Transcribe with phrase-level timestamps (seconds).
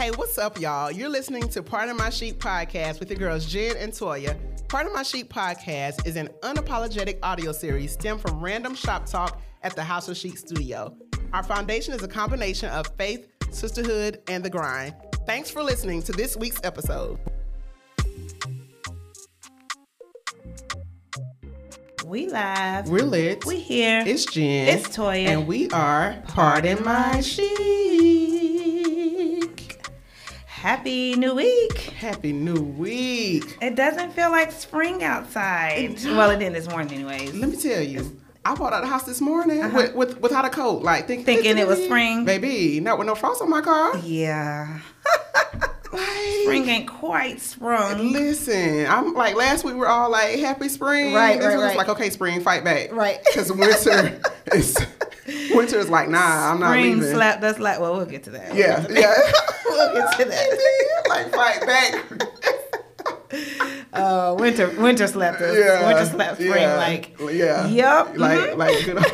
[0.00, 0.90] Hey, what's up, y'all?
[0.90, 4.34] You're listening to Pardon My Chic podcast with your girls Jen and Toya.
[4.66, 9.76] Pardon My Chic podcast is an unapologetic audio series stemmed from random shop talk at
[9.76, 10.96] the House of Chic studio.
[11.34, 14.94] Our foundation is a combination of faith, sisterhood, and the grind.
[15.26, 17.18] Thanks for listening to this week's episode.
[22.06, 22.88] We live.
[22.88, 23.44] We're lit.
[23.44, 24.02] We here.
[24.06, 24.78] It's Jen.
[24.78, 25.26] It's Toya.
[25.26, 28.29] And we are Pardon My Chic.
[30.60, 31.78] Happy new week.
[31.98, 33.56] Happy New Week.
[33.62, 35.96] It doesn't feel like spring outside.
[35.98, 37.32] It- well, it didn't this morning, anyways.
[37.34, 38.20] Let me tell you.
[38.44, 41.36] I bought out the house this morning with, with without a coat, like think, Uh-huh.
[41.42, 42.24] Thinking it was spring?
[42.26, 42.78] baby.
[42.80, 43.96] Not with no frost on my car.
[43.98, 44.80] Yeah.
[45.92, 48.12] Like, Spring ain't quite sprung.
[48.12, 49.74] Listen, I'm like last week.
[49.74, 51.12] We're all like happy spring.
[51.12, 51.76] Right, This right, right.
[51.76, 52.92] like okay, spring, fight back.
[52.92, 53.18] Right.
[53.24, 54.20] Because winter
[54.54, 54.76] is
[55.54, 57.12] winter is like nah, I'm not Spring leaving.
[57.14, 58.54] slapped us like, well, we'll get to that.
[58.54, 59.14] Yeah, yeah.
[59.66, 61.04] We'll get to that.
[61.08, 62.28] like fight back.
[63.92, 65.56] Uh, winter, winter slapped us.
[65.56, 65.86] Yeah.
[65.86, 66.52] Winter slapped spring.
[66.54, 67.66] yeah, Like, yeah.
[67.68, 68.56] Yup, Like mhm.
[68.56, 69.04] like good.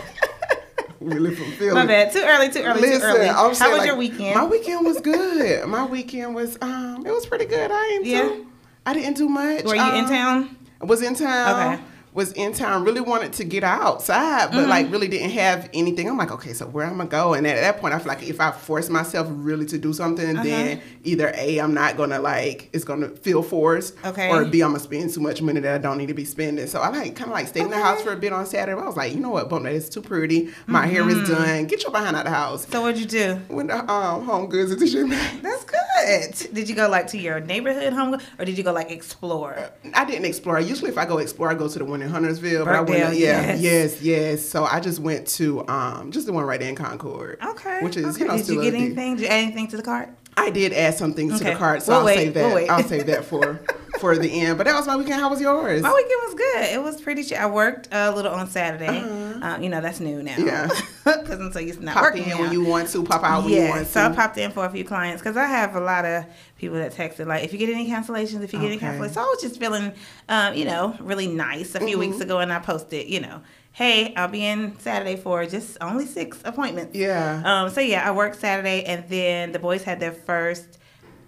[1.01, 1.75] really fulfilling.
[1.75, 2.12] my bad.
[2.12, 2.51] Too early.
[2.51, 2.81] Too early.
[2.81, 3.29] Listen, too early.
[3.29, 4.34] I'm How saying, was like, your weekend?
[4.34, 5.67] My weekend was good.
[5.69, 7.70] my weekend was um, it was pretty good.
[7.70, 8.23] I ain't Yeah?
[8.23, 8.47] do,
[8.87, 9.64] I didn't do much.
[9.64, 10.57] Were you in Um, town?
[10.81, 11.75] I was in town.
[11.75, 11.83] Okay.
[12.17, 12.83] Was in town.
[12.84, 14.70] Really wanted to get outside, but Mm-hmm.
[14.70, 16.09] like really didn't have anything.
[16.09, 17.34] I'm like, okay, so where am I'm gonna go?
[17.34, 20.31] And at that point, I feel like if I force myself really to do something,
[20.34, 20.42] Uh-huh.
[20.42, 24.31] then either a I'm not gonna like it's gonna feel forced, Okay.
[24.31, 26.67] or b I'm gonna spend too much money that I don't need to be spending.
[26.67, 28.80] So I like kind of like stayed in the house for a bit on Saturday.
[28.80, 30.48] I was like, you know what, bump that is too pretty.
[30.67, 31.23] My hair Mm-hmm.
[31.23, 31.67] is done.
[31.67, 32.67] Get your behind out of the house.
[32.67, 33.39] So what'd you do?
[33.51, 35.11] Went to um, Home Goods and T-shirt
[35.42, 36.55] That's good.
[36.55, 39.70] Did you go like to your neighborhood home, or did you go like explore?
[39.95, 40.58] I didn't explore.
[40.61, 42.65] Usually, if I go explore, I go to the one in Huntersville.
[42.65, 43.61] But I went, yeah, yes.
[43.61, 44.03] yes.
[44.03, 47.39] yes, So I just went to um, just the one right in Concord.
[47.45, 47.83] Okay.
[47.83, 48.21] Which is okay.
[48.21, 49.17] you know did you get anything?
[49.17, 50.11] Did you add anything to the cart?
[50.39, 52.55] I did add some things to the cart, so We'll I'll wait, save that.
[52.55, 52.70] we'll.
[52.70, 53.61] I'll save that for
[54.01, 54.58] for the end.
[54.58, 55.20] But that was my weekend.
[55.20, 55.83] How was yours?
[55.83, 56.74] My weekend was good.
[56.74, 57.39] It was pretty chill.
[57.39, 58.98] I worked a little on Saturday.
[59.42, 60.36] Um, you know that's new now.
[60.39, 60.68] Yeah.
[61.07, 62.40] Because I'm so used to not Pop working in now.
[62.40, 63.05] when you want to.
[63.05, 63.92] Pop out when you yeah, want to.
[63.92, 66.24] so I popped in for a few clients because I have a lot of
[66.58, 69.12] people that texted like, if you get any cancellations, if you get any cancellations.
[69.14, 69.92] So I was just feeling,
[70.29, 72.01] um, you know, really nice a few Mm-hmm.
[72.11, 73.40] weeks ago, and I posted, you know,
[73.70, 76.96] hey, I'll be in Saturday for just only six appointments.
[76.96, 77.40] Yeah.
[77.45, 77.70] Um.
[77.70, 80.79] So yeah, I worked Saturday, and then the boys had their first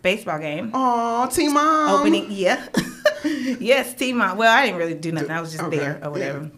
[0.02, 0.70] baseball game.
[0.74, 2.00] Oh, Team Mom.
[2.00, 2.66] Opening, yeah,
[3.24, 4.36] yes, team on.
[4.36, 5.30] Well, I didn't really do nothing.
[5.30, 6.42] I was just Okay, there or whatever.
[6.44, 6.48] yeah.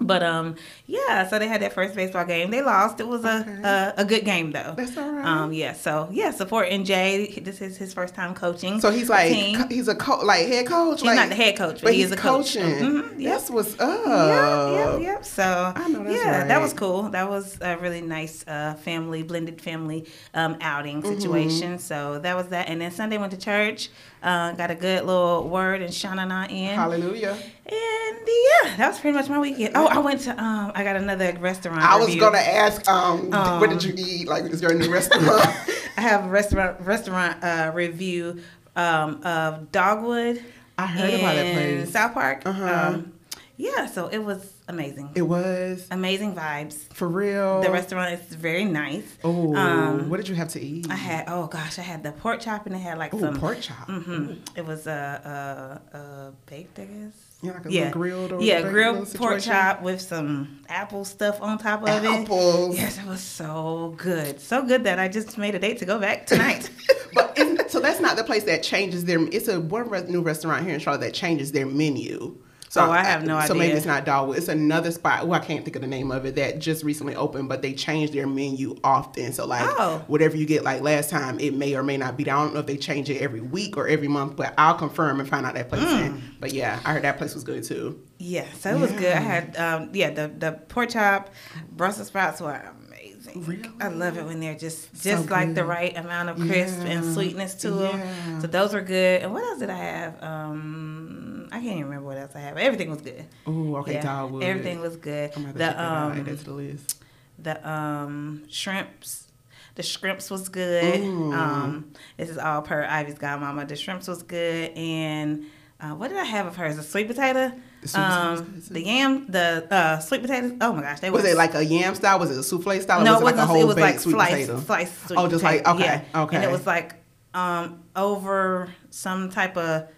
[0.00, 0.56] But um,
[0.86, 1.26] yeah.
[1.28, 2.50] So they had that first baseball game.
[2.50, 2.98] They lost.
[3.00, 3.60] It was Okay.
[3.62, 4.74] a, a a good game though.
[4.76, 5.24] That's all right.
[5.24, 5.72] Um, yeah.
[5.72, 7.26] So yeah, supporting Jay.
[7.42, 8.80] This is his first time coaching.
[8.80, 11.00] So he's like co- he's a co- like head coach.
[11.00, 12.54] He's like, not the head coach, but, but he he's is a coach.
[12.54, 12.62] coaching.
[12.64, 13.32] Mhm, yep.
[13.38, 14.04] That's what's up.
[14.04, 15.24] Yep, yep, yep.
[15.24, 17.04] So I know that's yeah, that was cool.
[17.10, 21.14] That was a really nice uh, family, blended family um, outing Mm-hmm.
[21.20, 21.78] situation.
[21.78, 22.68] So that was that.
[22.68, 23.90] And then Sunday went to church,
[24.24, 26.74] uh, got a good little word and Shanana in.
[26.74, 27.36] Hallelujah.
[27.66, 29.72] And yeah, that was pretty much my weekend.
[29.76, 31.82] Oh, I went to um, I got another restaurant.
[31.82, 32.22] I was review.
[32.22, 34.26] gonna ask, um, Um, what did you eat?
[34.26, 35.26] Like, is there a new restaurant?
[35.96, 38.40] I have a restaurant restaurant uh, review
[38.74, 40.42] um, of Dogwood.
[40.78, 41.92] I heard about that in place.
[41.92, 42.42] South Park.
[42.46, 42.92] Uh-huh.
[42.94, 43.12] Um,
[43.56, 45.10] yeah, so it was amazing.
[45.14, 46.92] it was amazing vibes.
[46.92, 47.60] for real.
[47.62, 49.04] The restaurant is very nice.
[49.22, 50.86] Oh, Um, what did you have to eat?
[50.90, 53.36] I had oh gosh, I had the pork chop and it had like oh some
[53.38, 53.88] pork chop.
[53.88, 57.12] hmm It was uh, uh, uh, baked, I guess.
[57.42, 61.58] Yeah, like a yeah, grilled or yeah, grilled pork chop with some apple stuff on
[61.58, 62.08] top of it.
[62.08, 62.76] Apples.
[62.76, 65.98] Yes, it was so good, so good that I just made a date to go
[65.98, 66.70] back tonight.
[67.14, 69.20] But so that's not the place that changes their.
[69.28, 72.34] It's a one re- new restaurant here in Charlotte that changes their menu.
[72.74, 73.46] So Oh, I have no idea.
[73.46, 74.36] So maybe it's not Dogwood.
[74.36, 75.20] It's another spot.
[75.22, 77.72] Oh, I can't think of the name of it that just recently opened, but they
[77.72, 79.32] change their menu often.
[79.32, 80.02] So like Oh.
[80.08, 82.24] whatever you get like last time, it may or may not be.
[82.28, 85.20] I don't know if they change it every week or every month, but I'll confirm
[85.20, 85.82] and find out that place.
[85.82, 86.06] Mm.
[86.06, 86.22] in.
[86.40, 88.00] But yeah, I heard that place was good too.
[88.18, 89.12] yeah, so it was good.
[89.12, 91.30] I had um, yeah, the the pork chop,
[91.70, 93.44] Brussels sprouts were amazing.
[93.44, 93.70] Really?
[93.80, 97.04] I love it when they're just So just like the right amount of crisp and
[97.14, 98.40] sweetness to them.
[98.40, 99.22] So those were good.
[99.22, 100.22] And what else did I have?
[100.22, 102.56] Um, I can't even remember what else I have.
[102.56, 103.24] Everything was good.
[103.46, 104.42] Oh, okay, Yeah, Dogwood.
[104.42, 105.30] Everything was good.
[105.36, 107.02] I'm gonna have to The um that the list.
[107.38, 109.28] the um shrimps.
[109.76, 111.02] The shrimps was good.
[111.02, 113.66] Um, this is all per Ivy's godmama.
[113.66, 115.46] The shrimps was good, and
[115.80, 116.76] uh, what did I have of hers?
[116.76, 117.50] The sweet potato,
[117.82, 120.52] The sweet um, the yam, the uh, sweet potatoes.
[120.60, 122.20] Oh my gosh, they Was it like a yam style?
[122.20, 123.02] Was it a souffle style?
[123.02, 123.40] No, was it it like wasn't.
[123.42, 124.60] a whole it was like sweet sliced, potato?
[124.60, 126.22] sliced sweet Oh, just like- okay, yeah.
[126.22, 126.36] okay.
[126.36, 126.94] And it was like
[127.34, 129.88] um over some type of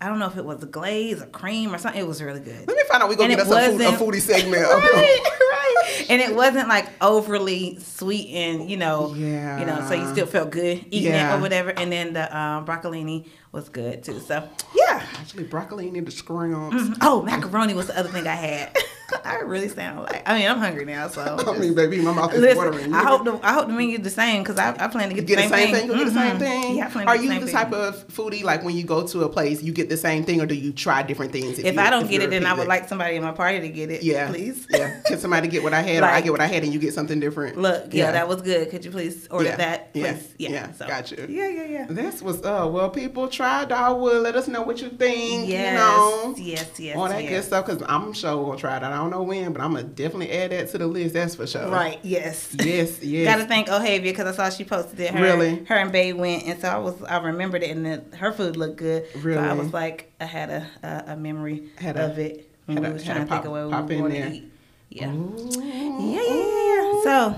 [0.00, 2.00] I don't know if it was a glaze or cream or something.
[2.00, 2.66] It was really good.
[2.66, 3.08] Let me find out.
[3.10, 4.62] We gonna And get us a, food, a foodie segment.
[4.62, 6.06] right, right.
[6.08, 9.60] And it wasn't like overly sweet and you know, Yeah.
[9.60, 11.34] you know, so you still felt good eating Yeah.
[11.34, 11.70] it or whatever.
[11.70, 14.18] And then the um, broccolini was good too.
[14.20, 15.04] So yeah.
[15.18, 16.96] Actually, broccoli need the scrums.
[17.00, 18.76] Oh, macaroni was the other thing I had.
[19.24, 22.32] I really sound like I mean I'm hungry now, so I mean, baby, my mouth
[22.32, 22.94] is Listen, watering.
[22.94, 25.26] I hope the I hope the menu the same because I, I plan to get,
[25.26, 25.88] get the same, thing.
[25.88, 26.38] You get the same Mhm.
[26.38, 26.76] thing.
[26.76, 27.54] Yeah, I plan to Are get you the same the thing.
[27.56, 30.40] type of foodie like when you go to a place, you get the same thing,
[30.40, 31.58] or do you try different things?
[31.58, 33.68] If you- I don't get it, then I would like somebody in my party to
[33.68, 34.04] get it.
[34.04, 34.64] Yeah, please.
[34.70, 36.78] Yeah, can somebody get what I had, or I get what I had, and you
[36.78, 37.58] get something different?
[37.58, 38.70] Look, yeah, that was good.
[38.70, 39.90] Could you please order Yeah, that?
[39.94, 40.34] yeah, Please?
[40.38, 40.86] Yeah, yeah, so.
[40.86, 41.26] got you.
[41.28, 41.86] Yeah, yeah, yeah.
[41.90, 42.70] This was up.
[42.70, 44.22] Well, people, try Dogwood.
[44.22, 45.48] Let us know what you think.
[45.48, 47.30] Yes, You know, yes, yes, all that yes.
[47.32, 47.66] good stuff.
[47.66, 48.92] Because I'm sure gonna try that.
[48.92, 51.14] I don't know when, but I'm gonna definitely add that to the list.
[51.14, 51.68] That's for sure.
[51.68, 51.98] Right.
[52.02, 52.54] Yes.
[52.58, 53.00] Yes.
[53.10, 53.26] Yes.
[53.34, 55.10] Got to thank Ohavia because I saw she posted it.
[55.14, 55.64] Her, Really?
[55.64, 58.56] Her and Bay went, and so I was I remembered it, and the, her food
[58.56, 59.06] looked good.
[59.16, 59.42] Really.
[59.42, 62.76] So I was like, I had a a, a memory Had a- of it when
[62.76, 64.52] had we a- was trying to think pop- of where we were going to eat.
[64.90, 65.12] Yeah.
[65.12, 65.50] Ooh.
[65.56, 67.02] Yeah, yeah, yeah.
[67.04, 67.36] So,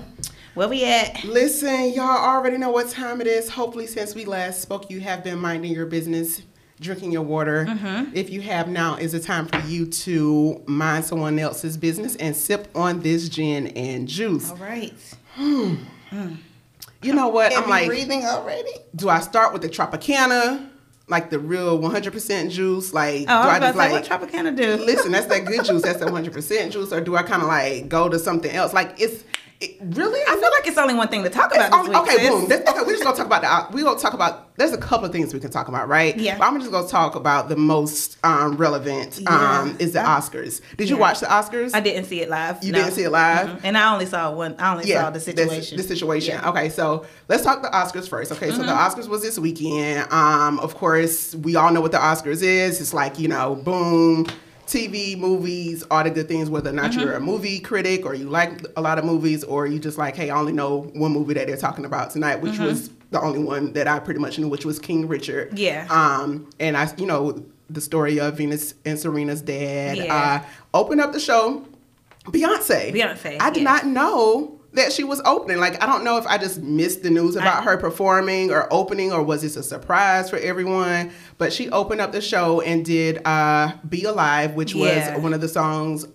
[0.53, 1.23] where we at?
[1.23, 3.49] Listen, y'all already know what time it is.
[3.49, 6.41] Hopefully, since we last spoke, you have been minding your business,
[6.79, 7.65] drinking your water.
[7.65, 8.11] Mm-hmm.
[8.15, 12.35] If you have now, is the time for you to mind someone else's business and
[12.35, 14.51] sip on this gin and juice.
[14.51, 14.93] All right.
[17.01, 17.51] You know what?
[17.51, 18.71] I'm Heavy like, breathing already.
[18.95, 20.69] do I start with the Tropicana,
[21.09, 22.93] like the real 100% juice?
[22.93, 24.75] Like, Oh, do I I just about like say, what Tropicana do?
[24.85, 25.11] listen?
[25.11, 25.81] That's that good juice.
[25.81, 26.93] That's that 100% juice.
[26.93, 28.73] Or do I kind of like go to something else?
[28.73, 29.25] Like, it's
[29.63, 30.19] it, really.
[30.27, 31.97] I feel like it's only one thing to talk about only- week.
[31.99, 32.29] okay, sis.
[32.29, 32.47] boom.
[32.49, 33.75] That's, okay, we're just gonna talk about the.
[33.75, 34.55] We gonna talk about.
[34.57, 36.15] There's a couple of things we can talk about, right?
[36.17, 36.37] Yeah.
[36.37, 39.19] But I'm just gonna talk about the most um, relevant.
[39.27, 40.61] Um, is the Oscars.
[40.77, 41.01] Did you Yeah.
[41.01, 41.71] watch the Oscars?
[41.73, 42.63] I didn't see it live.
[42.63, 42.79] You no.
[42.79, 43.47] didn't see it live?
[43.49, 43.59] Mhm.
[43.63, 44.55] and I only saw one.
[44.59, 45.77] I only saw the situation.
[45.77, 46.35] The, situation.
[46.41, 46.49] Yeah.
[46.49, 48.31] Okay, so let's talk the Oscars first.
[48.31, 48.99] Okay, so the Mm-hmm.
[48.99, 50.11] Oscars was this weekend.
[50.11, 52.79] Um, of course, we all know what the Oscars is.
[52.81, 54.27] It's like you know, boom,
[54.73, 56.49] TV, movies, all the good things.
[56.49, 56.99] Whether or not Mm-hmm.
[57.01, 60.15] you're a movie critic or you like a lot of movies, or you just like,
[60.15, 63.39] hey, I only know one movie that they're talking about tonight, which was the only
[63.43, 65.49] one that I pretty much knew, which was King Richard.
[65.49, 65.57] Mm-hmm.
[65.57, 65.87] Yeah.
[65.89, 69.97] Um, and I, you know, the story of Venus and Serena's dad.
[69.97, 70.41] Yeah.
[70.43, 71.65] Uh, opened up the show.
[72.25, 72.93] Beyonce.
[72.93, 73.71] Beyonce, I did yeah.
[73.71, 75.59] not know that she was opening.
[75.59, 78.67] Like, I don't know if I just missed the news about I- her performing or
[78.71, 81.11] opening, or was this a surprise for everyone?
[81.37, 85.13] But she opened up the show and did uh, "Be Alive," which Yeah.
[85.13, 86.05] was one of the songs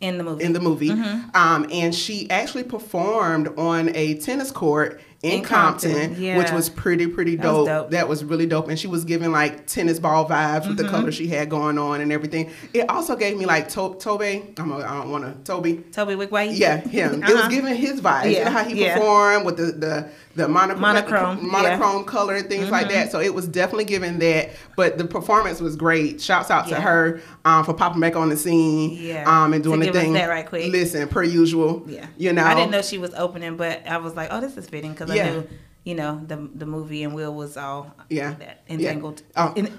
[0.00, 0.44] in the movie.
[0.44, 0.90] in the movie.
[0.90, 1.30] Mm-hmm.
[1.36, 6.38] Um, and she actually performed on a tennis court in, In Compton, Compton, yeah.
[6.38, 7.66] which was pretty, pretty That was dope.
[7.66, 7.90] dope.
[7.90, 8.68] That was really dope.
[8.68, 10.92] And she was giving like tennis ball vibes with the Mm-hmm.
[10.94, 12.50] color she had going on and everything.
[12.72, 14.22] It also gave me like to- Tobe.
[14.58, 15.78] I'm a, I don't want to Toby.
[15.92, 16.56] Tobe Nwigwe.
[16.56, 17.14] Yeah, him.
[17.22, 17.48] It was Uh-huh.
[17.48, 18.26] giving his vibes.
[18.26, 18.94] You Yeah, know how he yeah.
[18.94, 21.50] performed with the the the monochrome Monochrome, yeah.
[21.50, 23.10] monochrome color and things like that.
[23.10, 24.50] So it was definitely giving that.
[24.76, 26.20] But the performance was great.
[26.20, 28.96] Shouts out to her um, for popping back on the scene.
[29.02, 29.24] Yeah.
[29.26, 30.12] Um, and To doing the give us thing.
[30.12, 30.70] that right quick.
[30.70, 31.82] Listen, per usual.
[31.88, 32.06] Yeah.
[32.18, 32.44] You know.
[32.44, 35.07] I didn't know she was opening, but I was like, oh, this is fitting because
[35.16, 35.42] Yeah.
[35.84, 38.34] You know, the the movie and Will was all Yeah.
[38.38, 38.74] that Yeah.
[38.74, 39.52] entangled Oh.
[39.56, 39.72] in.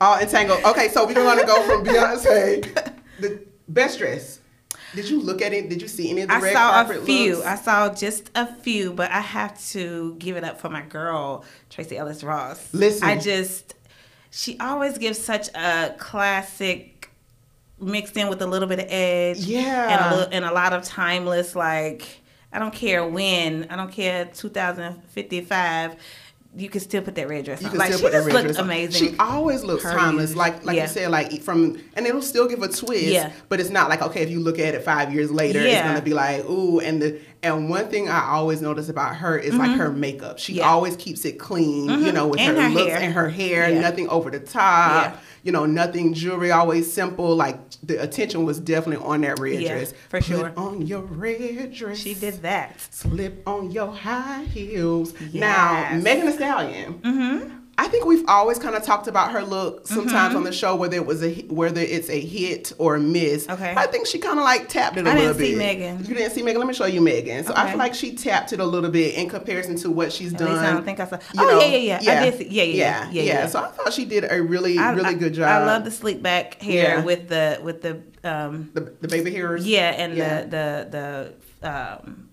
[0.00, 0.62] All entangled.
[0.64, 2.62] Okay, so we're gonna go from Beyonce,
[3.20, 4.38] the best dress.
[4.94, 5.68] Did you look at it?
[5.68, 6.42] Did you see any of the red?
[6.42, 7.34] I red saw a few.
[7.36, 7.46] looks?
[7.46, 11.44] I saw just a few, but I have to give it up for my girl,
[11.68, 12.68] Tracee Ellis Ross.
[12.72, 13.08] Listen.
[13.08, 13.74] I just
[14.30, 17.10] she always gives such a classic
[17.80, 19.38] mixed in with a little bit of edge.
[19.38, 19.88] Yeah.
[19.90, 22.20] And a little, and a lot of timeless like
[22.52, 25.96] I don't care when, I don't care 2055.
[26.56, 27.72] You can still put that red dress You on.
[27.72, 28.64] can like still she put that just red looked dress on.
[28.64, 29.10] amazing.
[29.12, 30.82] She always looks Her timeless, like like Yeah.
[30.84, 33.04] you said, like from and it'll still give a twist.
[33.04, 33.30] Yeah.
[33.50, 35.68] But it's not like okay, if you look at it five years later, yeah.
[35.80, 36.80] it's gonna be like ooh.
[36.80, 40.38] And the and one thing I always notice about her is like her makeup.
[40.38, 40.58] She Mm-hmm.
[40.60, 40.70] Yeah.
[40.70, 44.08] always keeps it clean, you know, with And her, her looks and her hair, nothing
[44.08, 45.18] over the top.
[45.48, 47.34] You know, nothing jewelry, always simple.
[47.34, 49.92] Like the attention was definitely on that red Yeah, dress.
[50.10, 50.52] for Put sure.
[50.58, 51.96] on your red dress.
[51.96, 52.78] she did that.
[52.90, 55.14] Slip on your high heels.
[55.32, 56.04] Now, Yes.
[56.04, 56.94] Megan Thee Stallion.
[56.98, 57.57] Mm-hmm.
[57.80, 60.96] I think we've always kind of talked about her look sometimes on the show, whether
[60.96, 63.48] it was a whether it's a hit or a miss.
[63.48, 63.72] Okay.
[63.76, 65.44] I think she kind of like tapped it a I little bit.
[65.44, 65.56] I didn't see.
[65.56, 65.98] Megan.
[66.04, 66.58] You didn't see Megan.
[66.60, 67.44] Let me show you Megan.
[67.44, 70.32] So I feel like she tapped it a little bit in comparison to what she's
[70.34, 70.58] At done.
[70.58, 71.16] I don't think I saw.
[71.16, 72.20] you Oh know, yeah, yeah, yeah.
[72.20, 72.38] I did.
[72.38, 73.46] See, yeah, yeah, yeah, yeah, yeah.
[73.46, 75.48] So I thought she did a really, I- really I- good job.
[75.48, 77.04] I love the sleek back hair Yeah.
[77.04, 79.64] with the with the um the, the baby hairs.
[79.64, 80.42] yeah and Yeah.
[80.42, 80.48] the
[80.90, 81.32] the
[81.62, 82.28] the um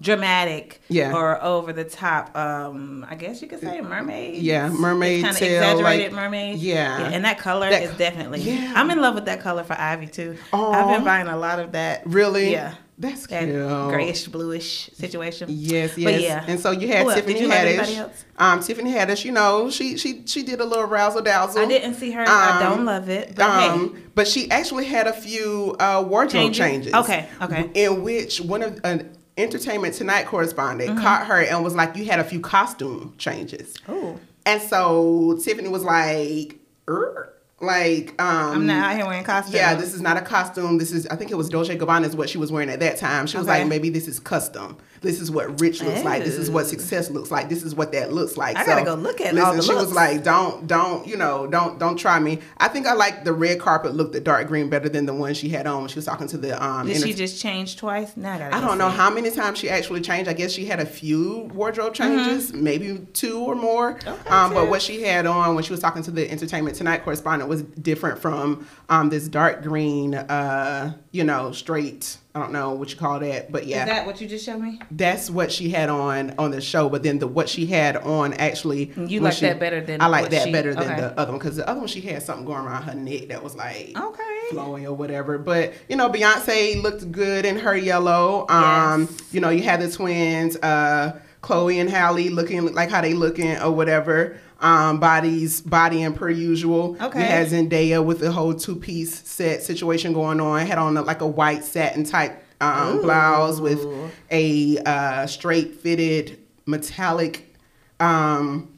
[0.00, 1.14] dramatic Yeah.
[1.14, 5.42] or over the top um I guess you could say mermaid Yeah, mermaid kind of
[5.42, 7.08] exaggerated like- mermaid yeah.
[7.12, 8.72] and that color That is definitely yeah.
[8.76, 10.70] I'm in love with that color for Ivy too Aw.
[10.72, 12.52] I've been buying a lot of that Really?
[12.52, 13.54] yeah That's that cute.
[13.90, 15.48] grayish bluish situation.
[15.50, 16.04] Yes, yes.
[16.04, 16.44] But yeah.
[16.48, 17.06] And so you had?
[17.14, 18.10] Tiffany you Haddish.
[18.38, 21.60] Um, Tiffany Haddish, you know, she she she did a little razzle dazzle.
[21.60, 22.24] I didn't see her.
[22.26, 23.68] I Um, don't love it, but hey.
[23.68, 26.58] um, but she actually had a few uh, wardrobe Changes?
[26.58, 26.94] changes.
[26.94, 27.70] Okay, okay.
[27.74, 31.00] In which one of an Entertainment Tonight correspondent Mm-hmm.
[31.02, 34.18] caught her and was like, "You had a few costume changes." Ooh.
[34.46, 37.32] And so Tiffany was like, er?
[37.60, 39.54] like, um, I'm not out here wearing costumes.
[39.54, 40.78] yeah, this is not a costume.
[40.78, 42.96] This is, I think it was Dolce Gabbana is what she was wearing at that
[42.98, 43.26] time.
[43.26, 43.60] She was Okay.
[43.60, 44.76] like, maybe this is custom.
[45.06, 46.24] This is what rich looks like.
[46.24, 47.48] This is what success looks like.
[47.48, 48.56] This is what that looks like.
[48.56, 51.46] I gotta go look at listen, all the she was like, don't, don't, you know,
[51.46, 52.40] don't, don't try me.
[52.58, 55.34] I think I like the red carpet look, the dark green, better than the one
[55.34, 56.86] she had on when she was talking to the um.
[56.86, 58.16] Did she just change twice?
[58.16, 60.28] Now I I don't know how many times she actually changed.
[60.28, 63.94] I guess she had a few wardrobe changes, maybe two or more.
[63.94, 64.08] Mm-hmm.
[64.08, 67.04] Okay, um, but what she had on when she was talking to the Entertainment Tonight
[67.04, 72.18] correspondent was different from um, this dark green, uh, you know, straight.
[72.36, 74.58] I don't know what you call that, but yeah, Is that what you just showed
[74.60, 74.78] me?
[74.90, 76.90] that's what she had on on the show.
[76.90, 80.06] But then the what she had on actually, You like she- that better than I
[80.08, 81.00] like that she- better than okay.
[81.00, 83.42] the other one because the other one she had something going around her neck that
[83.42, 84.22] was like Okay.
[84.50, 85.38] flowing or whatever.
[85.38, 88.44] But you know, Beyonce looked good in her yellow.
[88.50, 89.32] Um, Yes.
[89.32, 93.56] you know, you had the twins, uh, Chloe and Halle looking like how they looking
[93.62, 94.36] or whatever.
[94.58, 96.96] Um, bodies bodying per usual.
[97.00, 97.18] Okay.
[97.20, 100.66] You had Zendaya with the whole two piece set situation going on.
[100.66, 103.86] Had on a, like a white satin type um, blouse with
[104.30, 107.54] a uh, straight fitted metallic
[108.00, 108.72] um,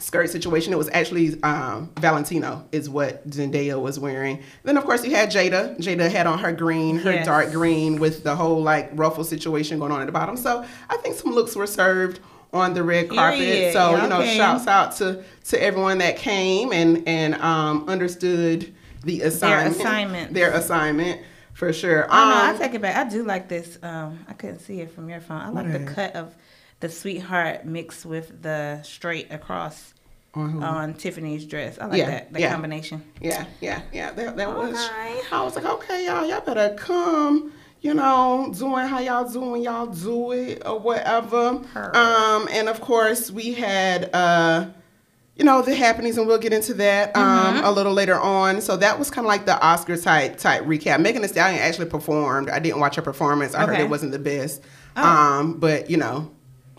[0.00, 0.72] skirt situation.
[0.72, 4.42] It was actually um, Valentino is what Zendaya was wearing.
[4.64, 5.78] Then of course you had Jada.
[5.78, 7.26] Jada had on her green, her Yes.
[7.26, 10.36] dark green with the whole like ruffle situation going on at the bottom.
[10.36, 12.18] So I think some looks were served
[12.52, 13.38] on the red carpet.
[13.40, 13.72] Period.
[13.72, 18.72] So Y'all you know, shouts out to to everyone that came and and um, understood
[19.04, 19.76] the assignment.
[19.76, 20.34] assignments.
[20.34, 21.22] Their assignment
[21.54, 22.04] for sure.
[22.04, 22.96] Oh no, I Um, take it back.
[22.96, 23.78] I do like this.
[23.82, 25.40] Um, I couldn't see it from your phone.
[25.40, 26.34] I like the cut of
[26.80, 29.92] the sweetheart mixed with the straight across
[30.34, 31.78] On on Tiffany's dress.
[31.78, 31.98] I like.
[31.98, 32.32] Yeah, that.
[32.32, 32.52] The yeah.
[32.52, 33.02] combination.
[33.20, 34.12] Yeah, yeah, yeah.
[34.12, 34.74] That, that was.
[34.74, 35.20] Okay.
[35.32, 37.52] I was like, okay, y'all, y'all better come.
[37.82, 41.58] You know, doing how y'all doing, y'all do it or whatever.
[41.72, 41.96] Her.
[41.96, 44.66] Um, and of course, we had, uh,
[45.36, 47.64] you know, the happenings, and we'll get into that um, Mm-hmm.
[47.64, 48.60] a little later on.
[48.60, 51.00] So that was kind of like the Oscar type type recap.
[51.00, 52.50] Megan Thee Stallion actually performed.
[52.50, 53.54] I didn't watch her performance.
[53.54, 54.62] I heard it wasn't the best.
[54.96, 55.02] Oh.
[55.02, 56.30] Um, but you know,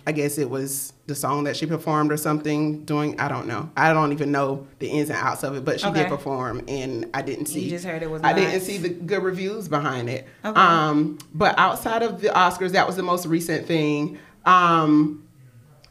[0.05, 2.83] I guess it was the song that she performed or something.
[2.85, 3.69] Doing I don't know.
[3.77, 7.09] I don't even know the ins and outs of it, but she did perform, and
[7.13, 7.69] I didn't see.
[7.69, 10.27] just heard it was I didn't see the good reviews behind it.
[10.43, 10.59] Okay.
[10.59, 14.17] Um, but outside of the Oscars, that was the most recent thing.
[14.45, 15.27] Um,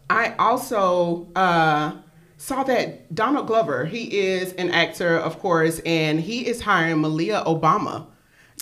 [0.08, 1.92] I also uh,
[2.36, 7.44] saw that Donald Glover, he is an actor, of course, and he is hiring Malia
[7.46, 8.06] Obama.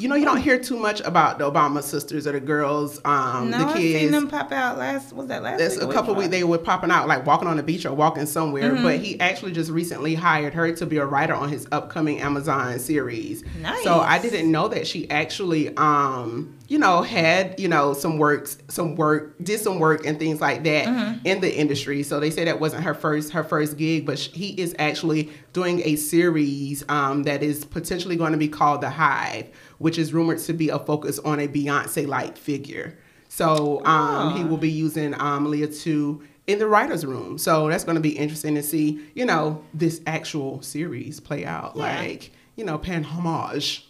[0.01, 3.51] You know, you don't hear too much about the Obama sisters or the girls, um,
[3.51, 3.59] the kids.
[3.59, 3.99] no, the I kids.
[4.01, 5.13] seen them pop out last.
[5.13, 5.59] Was that last?
[5.59, 7.85] That's week a couple week weeks they were popping out, like walking on the beach
[7.85, 8.71] or walking somewhere.
[8.73, 8.83] Mm-hmm.
[8.85, 12.79] But he actually just recently hired her to be a writer on his upcoming Amazon
[12.79, 13.43] series.
[13.61, 13.83] Nice.
[13.83, 18.57] So I didn't know that she actually, um, you know, had you know some works,
[18.69, 21.27] some work, did some work and things like that Mm-hmm.
[21.27, 22.03] in the industry.
[22.05, 25.31] So they say that wasn't her first her first gig, but sh- he is actually
[25.55, 30.13] doing a series um, that is potentially going to be called The Hive, which is
[30.13, 32.99] rumored to be a focus on a Beyonce like figure.
[33.29, 34.47] So um, he Oh.
[34.47, 37.37] will be using um, Leah 2 in the writer's room.
[37.39, 41.73] So that's going to be interesting to see, you know, this actual series play out.
[41.77, 41.83] Yeah.
[42.01, 43.87] Like, you know, paying homage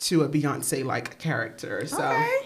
[0.00, 1.86] to a Beyonce like character.
[1.86, 2.02] So.
[2.04, 2.38] Okay.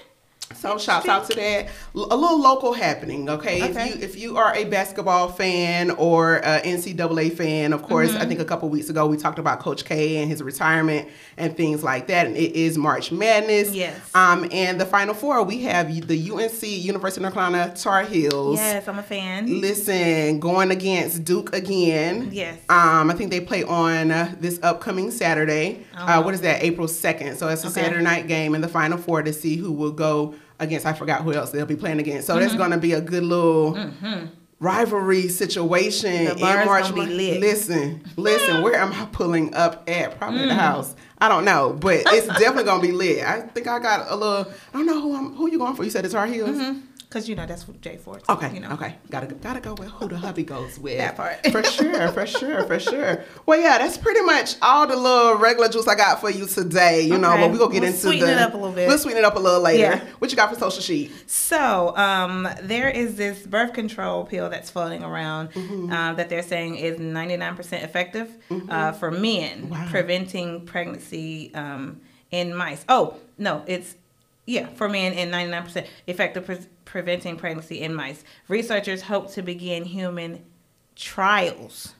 [0.55, 1.67] So shouts out to that.
[1.95, 3.63] L- A little local happening, okay?
[3.71, 3.89] Okay.
[3.91, 8.23] If you if you are a basketball fan or a NCAA fan, of course, Mm-hmm.
[8.23, 11.57] I think a couple weeks ago we talked about Coach K and his retirement and
[11.57, 12.27] things like that.
[12.27, 13.75] And it is March Madness.
[13.75, 13.99] Yes.
[14.15, 18.59] Um, and the Final Four, we have the UNC University of North Carolina Tar Heels.
[18.59, 19.61] Yes, I'm a fan.
[19.61, 22.29] Listen, going against Duke again.
[22.33, 22.59] Yes.
[22.69, 25.85] Um, I think they play on uh, this upcoming Saturday.
[25.95, 26.23] Uh, Uh-huh.
[26.23, 26.63] what is that?
[26.63, 27.37] April second.
[27.37, 27.83] So it's a Okay.
[27.83, 30.87] Saturday night game in the Final Four to see who will go against.
[30.87, 32.27] I forgot who else they'll be playing against.
[32.27, 32.59] So that's Mm-hmm.
[32.59, 33.77] going to be a good little.
[34.59, 36.85] Rivalry situation The in March.
[36.85, 37.13] gonna be Month.
[37.13, 37.41] lit.
[37.41, 38.63] Listen, listen.
[38.63, 40.17] Where am I pulling up at?
[40.17, 40.43] Probably Mm.
[40.45, 40.95] at the house.
[41.19, 43.23] I don't know, but it's definitely gonna be lit.
[43.23, 44.51] I think I got a little.
[44.73, 45.35] I don't know who I'm.
[45.35, 45.85] Who you going for?
[45.85, 46.57] You said the Tar Heels.
[47.09, 48.21] Cause you know that's what J Four.
[48.29, 48.53] Okay.
[48.53, 48.73] You know.
[48.73, 48.97] Okay.
[49.11, 50.99] Gotta gotta go with who the hubby goes with.
[50.99, 51.47] That part.
[51.53, 52.09] for sure.
[52.13, 52.65] For sure.
[52.67, 53.25] For sure.
[53.47, 57.03] Well, yeah, that's pretty much all the little regular juice I got for you today.
[57.03, 58.33] You know, but we gonna get We'll into sweeten the.
[58.33, 58.89] it up a little bit.
[58.89, 59.83] We'll sweeten it up a little later.
[59.83, 60.05] Yeah.
[60.19, 61.13] What you got for social chic?
[61.27, 65.93] So, um, there is this birth control pill that's floating around Mm-hmm.
[65.93, 68.31] uh, that they're saying is 99% effective
[68.69, 69.87] uh, for men, Wow.
[69.91, 72.01] preventing pregnancy um,
[72.33, 72.85] in mice.
[72.89, 73.95] Oh, no, it's
[74.45, 76.59] Yeah, for men and 99% effective pre-
[77.01, 78.25] preventing pregnancy in mice.
[78.49, 80.43] Researchers hope to begin human
[80.95, 81.93] trials.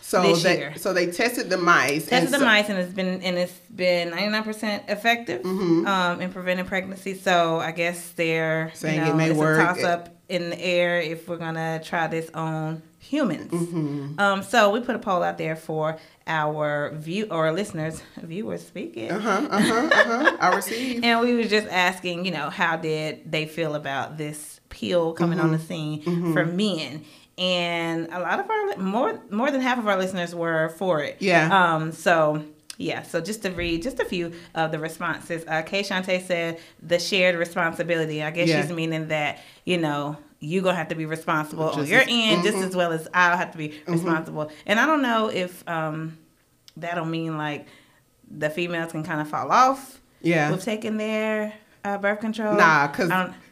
[0.00, 0.74] So This they year.
[0.76, 2.06] so they tested the mice.
[2.08, 5.86] Tested and the so- mice and it's been and it's been 99% effective Mm-hmm.
[5.86, 7.14] um, in preventing pregnancy.
[7.14, 9.60] So I guess they're Saying you know, it may it's work.
[9.60, 13.52] a toss up in the air if we're gonna try this on humans.
[13.52, 14.20] Mm-hmm.
[14.20, 19.10] Um, so we put a poll out there for our view or listeners, viewers speaking.
[19.12, 20.36] Uh-huh, uh-huh, uh-huh.
[20.40, 21.04] I received.
[21.04, 25.38] And we was just asking, you know, how did they feel about this pill coming
[25.40, 26.02] on the Mm-hmm.
[26.04, 27.04] scene for men?
[27.38, 31.16] And a lot of our more more than half of our listeners were for it.
[31.20, 31.74] Yeah.
[31.74, 31.92] Um.
[31.92, 32.42] So
[32.78, 33.02] yeah.
[33.02, 35.44] So just to read just a few of the responses.
[35.46, 38.22] Uh, Kay Shante said the shared responsibility.
[38.22, 38.62] I guess Yeah.
[38.62, 42.08] she's meaning that you know you gonna have to be responsible on Just your as-
[42.10, 42.66] end just mhm.
[42.68, 44.50] as well as I'll have to be responsible.
[44.66, 46.18] And I don't know if um
[46.76, 47.66] that'll mean like
[48.30, 50.50] the females can kind of fall off Yeah.
[50.50, 52.54] with taking their uh, birth control.
[52.56, 53.10] Nah, because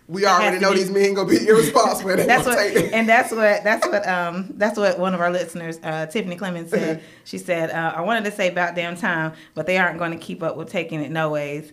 [0.08, 2.10] we already know be- these men gonna be irresponsible.
[2.10, 5.78] and That's what, and that's what that's what um that's what one of our listeners,
[5.82, 7.02] uh, Tiffany Clemens, said.
[7.24, 10.18] She said, uh, "I wanted to say about damn time, but they aren't going to
[10.18, 11.72] keep up with taking it no ways."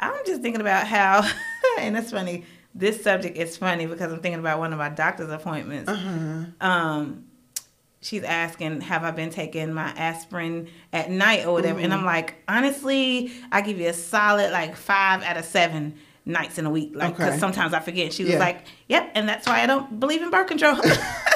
[0.00, 1.28] I'm just thinking about how,
[1.78, 2.44] and it's funny.
[2.78, 5.90] This subject is funny because I'm thinking about one of my doctor's appointments.
[5.90, 6.44] Uh-huh.
[6.60, 7.24] Um,
[8.00, 12.36] she's asking, "Have I been taking my aspirin at night or whatever?" And I'm like,
[12.46, 16.92] honestly, I give you a solid like five out of seven nights in a week,
[16.94, 17.38] like because Okay.
[17.40, 18.12] sometimes I forget.
[18.12, 18.34] She Yeah.
[18.34, 20.76] was like, "Yep," and that's why I don't believe in birth control.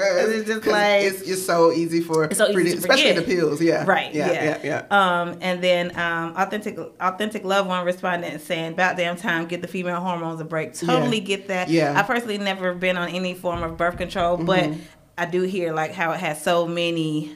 [0.00, 3.60] It's just like- it's, it's so easy for It's so easy especially the pills.
[3.60, 3.84] Yeah.
[3.84, 4.14] Right.
[4.14, 4.30] Yeah.
[4.32, 4.58] Yeah.
[4.62, 4.86] Yeah.
[4.90, 5.20] Yeah.
[5.20, 9.62] Um, and then um, authentic authentic loved one responded and saying, "About damn time, get
[9.62, 11.68] the female hormones a break." Totally get that.
[11.68, 11.88] Yeah.
[11.88, 11.98] Mm-hmm.
[11.98, 14.70] I personally never been on any form of birth control, but
[15.16, 17.34] I do hear like how it has so many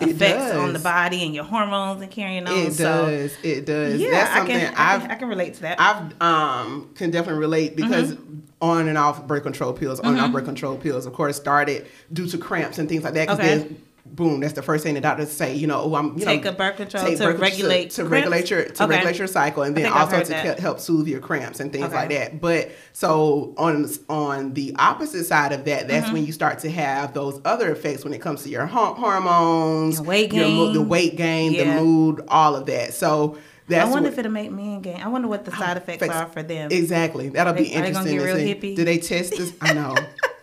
[0.00, 2.52] effects on the body and your hormones and carrying on.
[2.66, 3.36] It so does.
[3.42, 4.00] It does.
[4.00, 5.80] yeah, That's I something can, I can I can relate to that.
[5.80, 8.16] I've um can definitely relate because
[8.60, 11.86] on and off birth control pills, on and off birth control pills, of course, started
[12.12, 13.28] due to cramps and things like that.
[13.28, 13.76] 'cause Okay.
[14.06, 15.54] Boom, that's the first thing the doctors say.
[15.54, 18.02] You know, oh, I'm you Take know, a birth control take to birth regulate to,
[18.02, 18.90] to regulate your to Okay.
[18.94, 20.58] regulate your cycle, and then also to that.
[20.58, 21.94] help soothe your cramps and things Okay.
[21.96, 22.40] like that.
[22.40, 26.14] But so on on the opposite side of that, that's Mm-hmm.
[26.14, 30.04] when you start to have those other effects when it comes to your hormones, Your
[30.04, 31.74] weight your the weight gain, Yeah.
[31.76, 32.94] the mood, all of that.
[32.94, 33.38] So.
[33.66, 35.00] That's I wonder what- if it'll make men gain.
[35.00, 36.68] I wonder what the side effects effects- are for them.
[36.70, 37.30] Exactly.
[37.30, 38.18] That'll be Are they gonna interesting.
[38.18, 38.76] get real hippie?
[38.76, 39.54] Do they test this?
[39.62, 39.94] I know.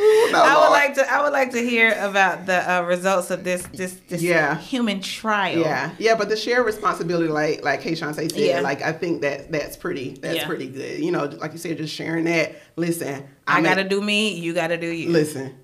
[0.00, 1.12] Ooh, no, I would like to.
[1.12, 4.56] I would like to hear about the uh, results of this this this Yeah.
[4.56, 5.58] human trial.
[5.58, 8.60] Yeah, yeah, but the shared responsibility, like like Kayshawn said, Yeah.
[8.60, 10.46] like I think that that's pretty that's Yeah.
[10.46, 11.00] pretty good.
[11.00, 12.54] You know, like you said, just sharing that.
[12.76, 14.34] Listen, I I'm gotta at- do me.
[14.34, 15.10] You gotta do you.
[15.10, 15.54] listen.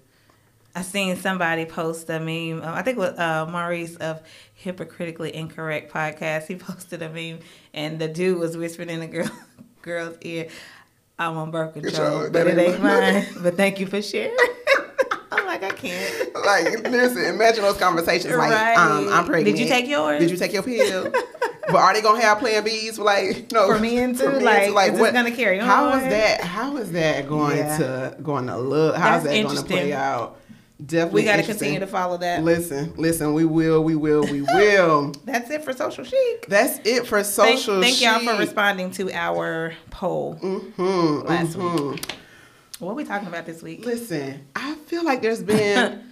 [0.76, 2.60] I seen somebody post a meme.
[2.60, 4.20] uh, I think with uh, Maurice of
[4.54, 6.48] Hypocritically Incorrect podcast.
[6.48, 7.38] He posted a meme,
[7.72, 9.30] and the dude was whispering in the girl
[9.82, 10.48] girl's ear,
[11.18, 13.26] "I'm on birth control, but it ain't mine.
[13.42, 14.36] but thank you for sharing."
[15.32, 16.34] I'm like, I can't.
[16.46, 18.36] Like, listen, imagine those conversations.
[18.36, 18.76] Like, Right.
[18.78, 19.56] um, I'm pregnant.
[19.56, 20.20] Did you take yours?
[20.20, 21.10] Did you take your pill?
[21.66, 24.26] but are they gonna have Plan Bs for like no For men too?
[24.30, 25.66] Like, is this gonna carry on?
[25.66, 26.40] How is that?
[26.42, 27.78] How is that going Yeah.
[27.78, 28.94] to going to look?
[28.96, 30.38] How's That's that going to play out?
[30.84, 31.22] Definitely.
[31.22, 32.42] We got to continue to follow that.
[32.42, 33.32] Listen, listen.
[33.32, 33.82] We will.
[33.84, 34.22] We will.
[34.26, 35.12] We will.
[35.24, 36.46] That's it for social chic.
[36.48, 37.80] That's it for Thank, social.
[37.80, 41.92] thank y'all for responding to our poll Mhm, last mhm.
[41.92, 42.12] week.
[42.80, 43.86] What are we talking about this week?
[43.86, 46.02] Listen, I feel like there's been.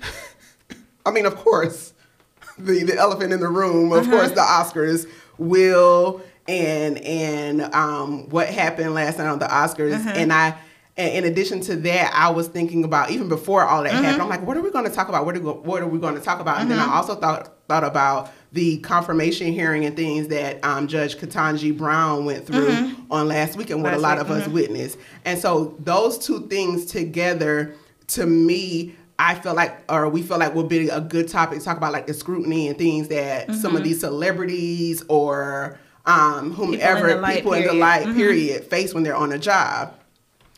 [1.07, 1.93] I mean, of course,
[2.59, 3.93] the the elephant in the room.
[3.93, 4.11] Of Uh-huh.
[4.17, 5.07] course, the Oscars
[5.39, 10.11] will and and um what happened last night on the Oscars, Uh-huh.
[10.15, 10.55] and I.
[10.97, 14.03] And in addition to that, I was thinking about even before all that Mm-hmm.
[14.05, 14.23] happened.
[14.23, 15.25] I'm like, what are we going to talk about?
[15.25, 16.61] What are, go- what are we going to talk about?
[16.61, 16.91] And then Mm-hmm.
[16.91, 22.27] I also thought thought about the confirmation hearing and things that um, Judge Ketanji Brown
[22.27, 24.03] went through on last week and what a Mm-hmm.
[24.03, 24.99] Lot week, of us witnessed.
[25.25, 27.75] And so those two things together,
[28.09, 31.65] to me, I feel like, or we feel like will be a good topic to
[31.65, 33.77] talk about, like the scrutiny and things that some Mm-hmm.
[33.77, 37.81] of these celebrities or um, whomever the light, people in the period.
[37.81, 39.95] light period face when they're on a job.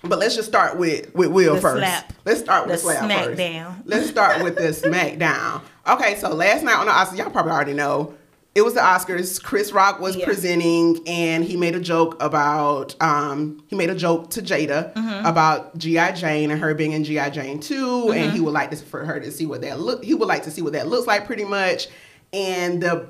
[0.09, 1.79] But let's just start with with Will The first.
[1.79, 2.13] slap.
[2.25, 3.83] Let's start with The slap smackdown.
[3.85, 5.63] Let's start with the smackdown.
[5.89, 8.15] Okay, so last night on the Oscars, y'all probably already know.
[8.55, 9.43] It was the Oscars.
[9.43, 10.27] Chris Rock was Yeah.
[10.27, 15.27] presenting, and he made a joke about um, he made a joke to Jada Mm-hmm.
[15.27, 18.77] about GI Jane and her being in GI Jane 2 and he would like to,
[18.77, 20.05] for her to see what that look.
[20.05, 21.89] He would like to see what that looks like, pretty much.
[22.33, 23.07] And the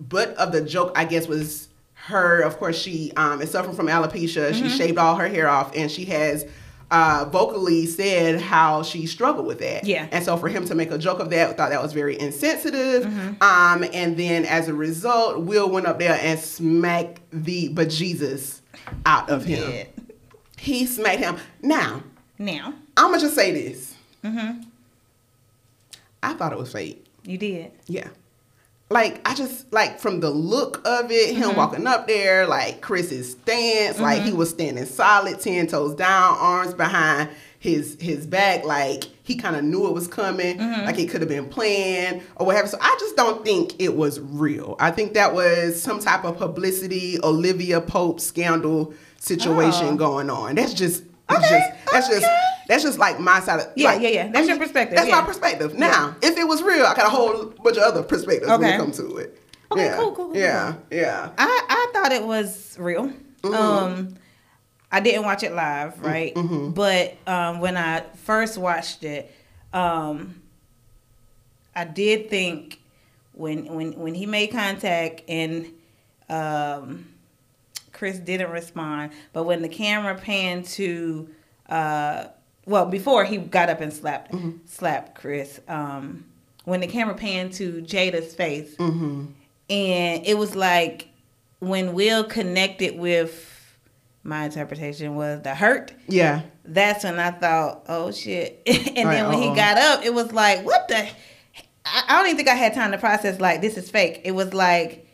[0.00, 1.68] butt of the joke, I guess, was
[2.06, 2.40] her.
[2.42, 4.52] Of course, she um, is suffering from alopecia.
[4.54, 4.68] She Mm-hmm.
[4.76, 6.44] shaved all her hair off, and she has
[6.90, 9.84] uh, vocally said how she struggled with that.
[9.84, 10.06] Yeah.
[10.12, 12.18] And so for him to make a joke of that, I thought that was very
[12.20, 13.04] insensitive.
[13.04, 13.42] Mm-hmm.
[13.42, 18.60] Um, and then as a result, Will went up there and smacked the bejesus
[19.06, 19.70] out of him.
[19.72, 19.84] Yeah.
[20.58, 21.36] He smacked him.
[21.62, 22.02] Now,
[22.38, 23.94] Now, I'm gonna just say this.
[24.22, 24.60] Mm-hmm.
[26.22, 27.04] I thought it was fake.
[27.24, 27.72] you did.
[27.86, 28.08] Yeah.
[28.92, 31.56] Like I just like from the look of it, him mm-hmm.
[31.56, 34.38] walking up there, like Chris's stance, like he mm-hmm.
[34.38, 39.64] was standing solid, ten toes down, arms behind his his back, like he kind of
[39.64, 40.84] knew it was coming, mm-hmm.
[40.84, 42.66] like it could have been planned or whatever.
[42.68, 44.76] So I just don't think it was real.
[44.78, 49.96] I think that was some type of publicity, Olivia Pope scandal situation Oh.
[49.96, 50.56] going on.
[50.56, 52.51] That's just that's Okay, just that's just okay.
[52.68, 54.28] That's just like my side of Yeah, like, yeah, yeah.
[54.30, 55.20] That's your perspective, That's yeah.
[55.20, 55.74] my perspective.
[55.74, 58.74] Now, if it was real, I got a whole bunch of other perspectives when Okay.
[58.74, 59.38] it comes to it.
[59.70, 59.96] Okay, yeah.
[59.96, 61.30] cool, cool, cool, Yeah, yeah.
[61.38, 63.08] I, I thought it was real.
[63.42, 63.54] Mm-hmm.
[63.54, 64.14] Um,
[64.90, 66.34] I didn't watch it live, Mm, right?
[66.34, 66.70] mm-hmm.
[66.72, 69.34] But um, when I first watched it,
[69.72, 70.42] um,
[71.74, 72.78] I did think
[73.32, 75.72] when when when he made contact and
[76.28, 77.06] um,
[77.92, 81.30] Chris didn't respond, but when the camera panned to
[81.70, 82.24] uh,
[82.66, 84.50] well before he got up and slapped Mm-hmm.
[84.66, 86.24] slapped Chris, um,
[86.64, 89.26] when the camera panned to Jada's face Mm-hmm.
[89.70, 91.08] and it was like
[91.60, 93.48] when Will connected with
[94.24, 95.92] my interpretation was the hurt.
[96.06, 96.42] Yeah.
[96.64, 98.62] That's when I thought, oh shit.
[98.66, 99.50] and Right, then when uh-oh.
[99.50, 101.08] he got up, it was like, what the?
[101.84, 104.20] I, I don't even think I had time to process like this is fake.
[104.24, 105.08] It was like,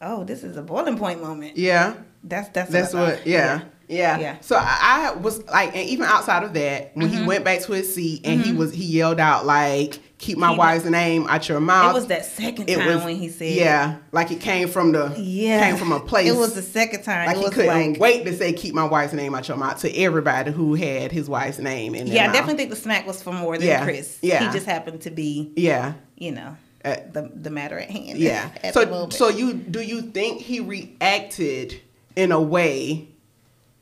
[0.00, 1.56] oh, this is a boiling point moment.
[1.58, 1.94] Yeah.
[2.24, 3.00] That's that's That's what.
[3.02, 3.26] What, thought.
[3.26, 3.62] yeah.
[3.90, 4.18] Yeah.
[4.18, 4.36] Yeah.
[4.40, 7.20] So I, I was like, and even outside of that, when Mm-hmm.
[7.22, 10.50] he went back to his seat and he was, he yelled out like, "Keep my
[10.50, 13.28] Keep- wife's name out your mouth." It was that second It time was- when he
[13.28, 16.30] said, yeah, like it came from the, yeah, came from a place.
[16.30, 17.26] It was the second time.
[17.26, 19.80] like it he couldn't like, wait to say, "Keep my wife's name out your mouth"
[19.80, 22.06] to everybody who had his wife's name in.
[22.06, 22.34] Their yeah, I mouth.
[22.36, 23.82] definitely think the smack was for more than Yeah.
[23.84, 24.18] Chris.
[24.22, 24.46] Yeah.
[24.46, 25.94] he just happened to be, Yeah.
[26.16, 28.18] you know, Uh, the the matter at hand.
[28.18, 28.50] Yeah.
[28.62, 31.80] at so so you do you think he reacted
[32.16, 33.08] in a way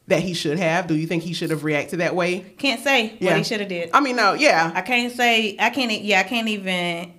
[0.08, 0.86] that he should have?
[0.86, 2.40] Do you think he should have reacted that way?
[2.58, 3.30] can't say Yeah.
[3.30, 3.90] what he should have did.
[3.94, 4.72] I mean, no, yeah.
[4.74, 5.92] I can't say I can't.
[6.02, 7.12] Yeah, I can't even.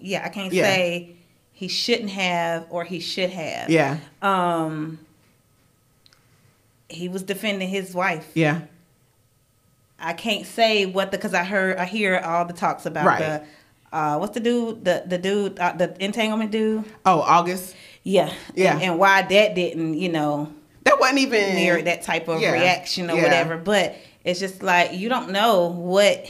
[0.00, 0.64] Yeah, I can't Yeah.
[0.64, 1.10] say
[1.52, 3.70] he shouldn't have or he should have.
[3.70, 3.98] yeah.
[4.22, 4.98] Um.
[6.88, 8.28] He was defending his wife.
[8.34, 8.62] Yeah.
[9.98, 13.18] I can't say what the because I heard I hear all the talks about Right.
[13.20, 13.42] the.
[13.92, 14.84] Uh, what's the dude?
[14.84, 16.84] The the dude, uh, the entanglement dude.
[17.04, 17.74] Oh, August.
[18.02, 18.74] Yeah, Yeah.
[18.74, 20.52] and, and why that didn't, you know,
[20.90, 22.52] That wasn't even merit that type of Yeah.
[22.52, 23.22] reaction or Yeah.
[23.22, 23.56] whatever.
[23.56, 26.26] But it's just like you don't know what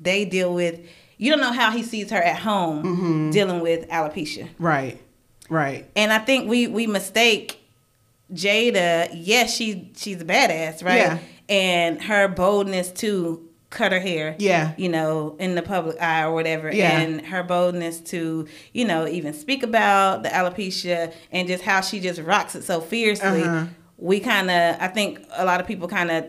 [0.00, 0.80] they deal with.
[1.18, 3.30] You don't know how he sees her at home Mm-hmm.
[3.30, 4.48] dealing with alopecia.
[4.58, 4.98] Right.
[5.48, 5.86] Right.
[5.96, 7.58] And I think we we mistake
[8.32, 9.08] Jada.
[9.14, 10.96] Yes, she she's a badass, right?
[10.96, 11.18] Yeah.
[11.48, 14.34] And her boldness to cut her hair.
[14.38, 14.72] Yeah.
[14.76, 16.70] You know, in the public eye or whatever.
[16.72, 16.98] Yeah.
[17.00, 21.98] And her boldness to, you know, even speak about the alopecia and just how she
[22.00, 23.42] just rocks it so fiercely.
[23.42, 23.66] Uh-huh.
[24.02, 26.26] We kind of, I think a lot of people kind of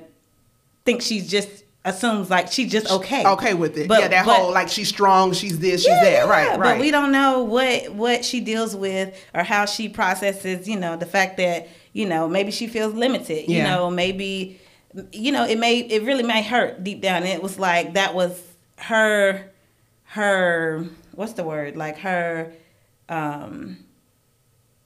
[0.86, 3.26] think she's just assumes like she's just okay.
[3.26, 3.88] Okay with it.
[3.88, 6.04] But- yeah, that but- whole like she's strong, she's this, she's that.
[6.12, 6.52] yeah, Right, yeah.
[6.58, 6.60] right.
[6.76, 10.68] But we don't know what what she deals with or how she processes.
[10.68, 13.50] You know, the fact that you know maybe she feels limited.
[13.50, 14.62] You know, maybe
[15.12, 17.24] you know it may it really may hurt deep down.
[17.24, 18.40] It was like that was
[18.78, 19.52] her
[20.06, 22.54] her what's the word like her
[23.10, 23.78] um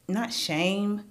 [0.08, 1.04] not shame.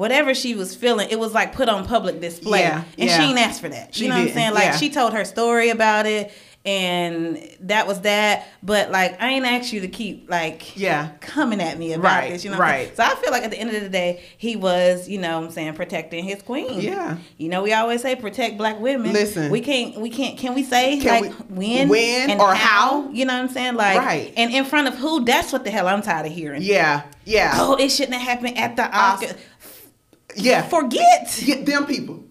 [0.00, 3.16] Whatever she was feeling, it was like put on public display, Yeah, and yeah.
[3.18, 3.94] she ain't asked for that.
[3.94, 4.54] She you know what I'm saying?
[4.54, 4.76] Like yeah.
[4.76, 6.32] she told her story about it,
[6.64, 8.46] and that was that.
[8.62, 11.10] But like, I ain't asked you to keep like Yeah.
[11.20, 12.44] coming at me about Right, this.
[12.44, 12.86] You know, what I'm saying?
[12.88, 12.96] right.
[12.96, 15.46] So I feel like at the end of the day, he was, you know, what
[15.48, 16.80] I'm saying protecting his queen.
[16.80, 17.16] Yeah.
[17.38, 19.12] You know, we always say protect black women.
[19.12, 19.50] Listen.
[19.50, 20.38] we can't, we can't.
[20.38, 23.08] Can we say Can like we- when, when and or how?
[23.10, 23.74] You know what I'm saying?
[23.74, 24.32] Like, Right.
[24.36, 25.24] And in front of who?
[25.24, 26.62] That's what the hell I'm tired of hearing.
[26.62, 27.02] Yeah.
[27.24, 27.52] Yeah.
[27.56, 29.34] Oh, it shouldn't have happened at the Oscar.
[30.36, 30.62] Yeah.
[30.62, 32.24] Forget Get them people.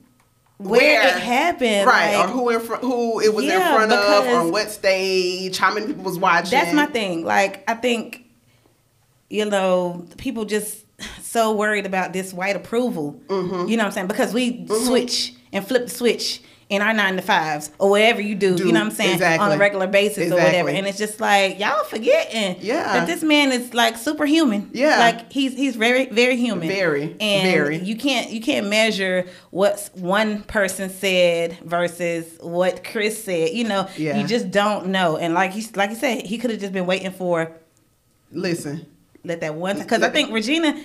[0.58, 1.88] where, it happened.
[1.88, 2.18] Right.
[2.18, 5.74] like- or who in front who it was in front of, on what stage, how
[5.74, 6.52] many people was watching.
[6.52, 7.24] That's my thing.
[7.24, 8.26] Like I think,
[9.30, 10.86] you know, people just
[11.22, 13.22] so worried about this white approval.
[13.28, 13.68] Mm-hmm.
[13.68, 14.08] You know what I'm saying?
[14.08, 18.36] Because we switch and flip the switch in our nine to fives or whatever you
[18.36, 18.56] do.
[18.56, 19.14] Do, you know what I'm saying?
[19.14, 19.44] exactly.
[19.44, 20.70] On a regular basis or whatever.
[20.70, 22.84] And it's just like y'all forgetting Yeah.
[22.94, 24.70] that this man is like superhuman.
[24.72, 25.00] Yeah.
[25.00, 26.68] Like he's he's very very human.
[26.68, 27.78] Very, and very.
[27.80, 33.50] you can't you can't measure what one person said versus what Chris said.
[33.50, 34.20] You know, Yeah.
[34.20, 35.18] you just don't know.
[35.18, 37.52] And like he like you said, he could have just been waiting for
[38.32, 38.86] Listen.
[39.24, 40.80] let that one because I think Regina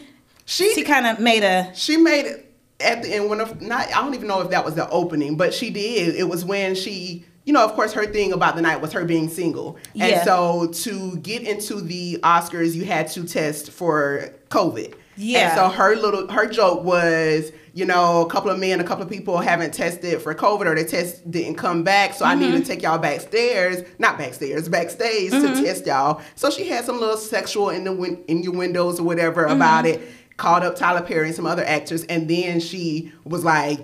[0.46, 2.53] She she kind of made a she made it
[2.84, 5.36] at the end when of, not I don't even know if that was the opening,
[5.36, 6.14] but she did.
[6.14, 9.04] It was when she you know, of course, her thing about the night was her
[9.04, 9.76] being single.
[9.92, 10.06] Yeah.
[10.06, 14.94] And so to get into the Oscars, you had to test for COVID.
[15.16, 15.50] Yeah.
[15.50, 19.04] And so her little her joke was, you know, a couple of men, a couple
[19.04, 22.14] of people haven't tested for COVID or the test didn't come back.
[22.14, 22.60] So I need Mm-hmm.
[22.60, 25.54] to take y'all backstairs, not backstairs, backstage Mm-hmm.
[25.54, 26.22] to test y'all.
[26.36, 29.56] So she had some little sexual in the win- in your windows or whatever Mm-hmm.
[29.56, 30.00] about it.
[30.36, 33.78] Called up Tyler Perry and some other actors, and then she was like,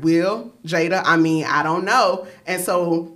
[0.00, 2.26] Will, Jada, I mean, I don't know.
[2.46, 3.14] And so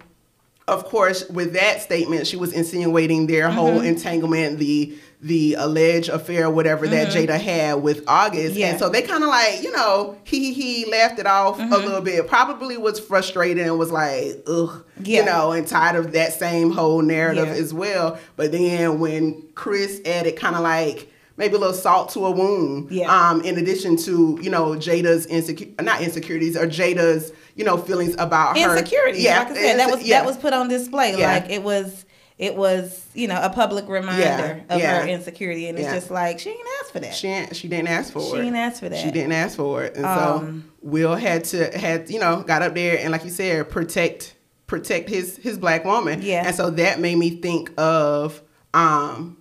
[0.67, 3.87] of course, with that statement, she was insinuating their whole Mm-hmm.
[3.87, 8.51] entanglement, the the alleged affair, whatever that Jada had with August.
[8.53, 8.59] Mm-hmm.
[8.59, 8.67] Yeah.
[8.69, 11.73] And so they kind of like, you know, he he laughed it off Mm-hmm.
[11.73, 12.27] a little bit.
[12.29, 15.21] Probably was frustrated and was like, ugh, Yeah.
[15.21, 17.55] you know, and tired of that same whole narrative Yeah.
[17.55, 18.19] as well.
[18.37, 22.91] But then when Chris added kind of like maybe a little salt to a wound.
[22.91, 23.11] Yeah.
[23.11, 28.15] Um, in addition to, you know, Jada's insecure not insecurities or Jada's, you know, feelings
[28.19, 29.21] about her insecurity.
[29.21, 30.19] Yeah, like I said, that was yeah.
[30.21, 31.17] that was put on display.
[31.17, 31.33] Yeah.
[31.33, 32.05] Like it was
[32.37, 35.01] it was, you know, a public reminder of yeah.
[35.03, 35.69] her insecurity.
[35.69, 35.95] And it's Yeah.
[35.95, 37.15] just like she didn't ask for that.
[37.15, 38.31] She she didn't ask for She it.
[38.31, 38.99] She didn't ask for that.
[38.99, 42.63] She didn't ask for it, and Um, so Will had to had you know got
[42.63, 44.35] up there and like you said protect
[44.67, 46.21] protect his his black woman.
[46.23, 46.45] Yeah.
[46.47, 48.43] and so that made me think of
[48.75, 49.38] um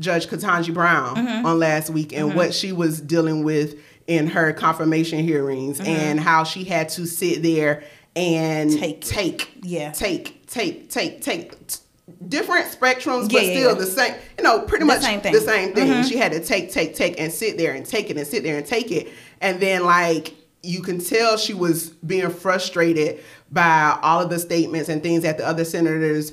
[0.00, 1.46] Judge Ketanji Brown Mm-hmm.
[1.46, 5.88] on last week and what she was dealing with in her confirmation hearings Mm-hmm.
[5.88, 7.84] and how she had to sit there
[8.16, 9.92] and Take take Yeah.
[9.92, 11.78] take take take take t-
[12.26, 13.74] different spectrums Yeah, but still yeah.
[13.74, 15.32] the same you know pretty The much same thing.
[15.32, 16.08] the same thing Mhm.
[16.08, 18.56] she had to take take take and sit there and take it and sit there
[18.56, 19.08] and take it
[19.40, 23.20] and then like you can tell she was being frustrated
[23.52, 26.32] by all of the statements and things that the other senators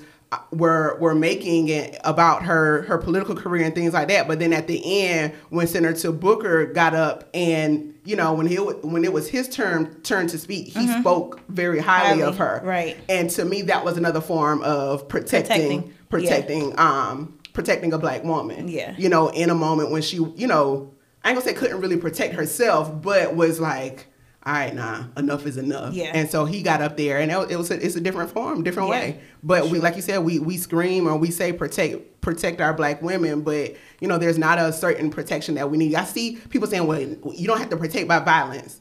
[0.52, 4.52] were were making it about her her political career and things like that but then
[4.52, 9.14] at the end when senator booker got up and you know when he when it
[9.14, 12.20] was his turn turn to speak he spoke very highly, Mm-hmm.
[12.20, 12.98] Highly, of her right.
[13.08, 18.24] and to me that was another form of protecting Protecting, protecting um protecting a black
[18.26, 18.96] woman Yeah.
[18.98, 21.98] you know in a moment when she you know i ain't gonna say couldn't really
[21.98, 24.08] protect herself but was like
[24.48, 26.12] all right nah enough is enough Yeah.
[26.14, 28.90] and so he got up there and it was a, it's a different form different
[28.90, 28.96] Yeah.
[29.00, 32.74] way but we like you said we we scream or we say protect protect our
[32.74, 36.38] black women but you know there's not a certain protection that we need i see
[36.50, 38.80] people saying well you don't have to protect by violence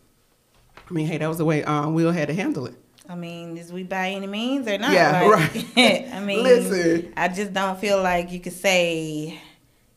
[0.88, 2.74] i mean hey that was the way um will had to handle it
[3.08, 4.90] I mean, is we by any means or not?
[4.90, 6.08] Yeah, Like, right.
[6.12, 7.12] I mean, Listen.
[7.16, 9.40] I just don't feel like you could say,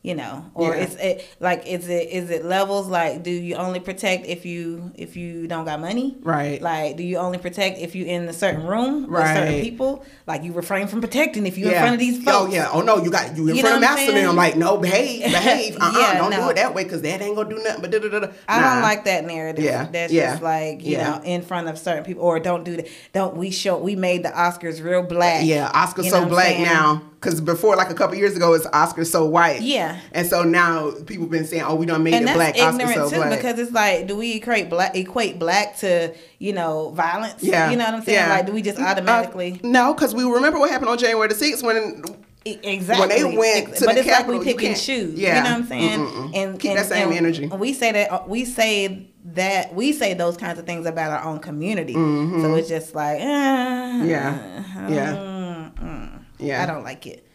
[0.01, 0.83] you know, or Yeah.
[0.83, 2.87] it's it, like is it is it levels?
[2.87, 6.15] Like, do you only protect if you if you don't got money?
[6.21, 6.61] Right.
[6.61, 10.05] Like, do you only protect if you in a certain room with certain people?
[10.25, 12.37] Like, you refrain from protecting if you in front of these folks.
[12.37, 12.69] Oh yeah.
[12.71, 14.35] Oh no, you got you in You front of know what I'm master them.
[14.37, 15.75] Like no, behave, behave.
[15.75, 16.43] Uh uh-uh, Yeah, don't no.
[16.45, 17.81] do it that way because that ain't gonna do nothing.
[17.81, 18.19] But da da da.
[18.21, 18.27] da.
[18.47, 18.73] I Nah.
[18.75, 19.65] don't like that narrative.
[19.65, 21.09] Yeah, That's yeah, just like, you yeah.
[21.17, 22.87] know, in front of certain people or don't do that.
[23.11, 25.43] Don't we show we made the Oscars real black.
[25.45, 26.63] Yeah, oscars You know so black saying?
[26.63, 27.01] now.
[27.19, 29.61] Because before, like a couple years ago, it's Oscar so white.
[29.61, 29.99] Yeah.
[30.13, 32.93] And so now people been saying, "Oh, we done made and it black." Oscar ignorant
[32.95, 33.37] so too black.
[33.37, 37.77] because it's like do we equate black equate black to you know violence yeah, you
[37.77, 38.29] know what i'm saying yeah.
[38.29, 41.35] like do we just Uh, automatically no, because we remember what happened on January the
[41.35, 42.03] sixth when
[42.45, 45.37] exactly when they went to but the it's Capitol, like we pick and choose yeah.
[45.37, 46.35] you know what i'm saying Mm-mm-mm.
[46.35, 47.47] and Keep and, that same energy.
[47.47, 51.23] we say that uh, we say that we say those kinds of things about our
[51.29, 54.09] own community so it's just like Mm-hmm.
[54.09, 54.89] Yeah.
[54.89, 55.15] Yeah.
[55.15, 56.18] mm, mm.
[56.39, 56.63] Yeah.
[56.63, 57.25] i don't like it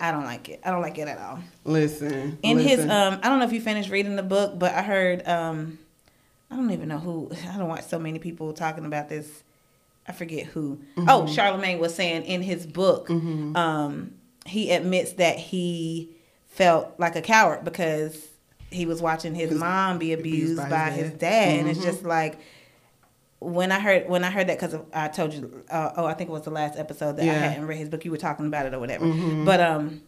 [0.00, 3.28] i don't like it i don't like it at all listen in his um i
[3.28, 5.78] don't know if you finished reading the book but i heard um
[6.50, 9.42] i don't even know who i don't watch so many people talking about this
[10.08, 11.08] i forget who Mm-hmm.
[11.08, 14.12] oh charlemagne was saying in his book um
[14.46, 16.10] he admits that he
[16.48, 18.26] felt like a coward because
[18.70, 21.18] he was watching his His- mom be abused, abused by, by his his dad.
[21.20, 21.84] dad, and it's Mhm.
[21.84, 22.38] just like
[23.44, 26.30] when I heard when I heard that because I told you uh, oh I think
[26.30, 27.34] it was the last episode that I Yeah.
[27.34, 27.42] Mm-hmm.
[27.50, 29.06] hadn't read his book you were talking about it or whatever
[29.44, 30.02] but um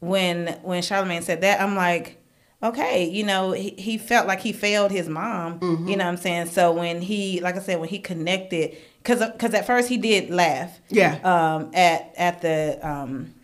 [0.00, 2.16] when when Charlemagne said that, I'm like,
[2.62, 5.60] okay, you know, he, he felt like he failed his mom.
[5.60, 5.88] Mm-hmm.
[5.88, 6.46] You know what I'm saying?
[6.46, 10.30] So when he, like I said, when he connected, because because at first he did
[10.30, 10.80] laugh.
[10.88, 11.18] Yeah.
[11.22, 11.70] Um.
[11.74, 13.34] At at the um,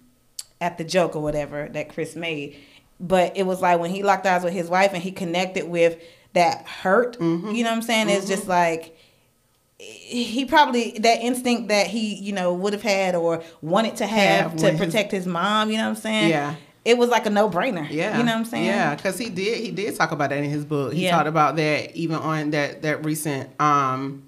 [0.60, 2.56] at the joke or whatever that Chris made,
[2.98, 6.00] but it was like when he locked eyes with his wife and he connected with
[6.32, 7.18] that hurt.
[7.18, 7.50] Mm-hmm.
[7.50, 8.08] You know what I'm saying?
[8.08, 8.95] It's just like
[9.78, 14.50] he probably that instinct that he you know would have had or wanted to have,
[14.52, 16.54] Have to when his- protect his mom you know what i'm saying Yeah.
[16.84, 19.58] it was like a no-brainer Yeah, you know what i'm saying Yeah, because he did
[19.62, 20.92] he did talk about that in his book.
[20.94, 21.10] He Yeah.
[21.12, 24.22] talked about that even on that that recent um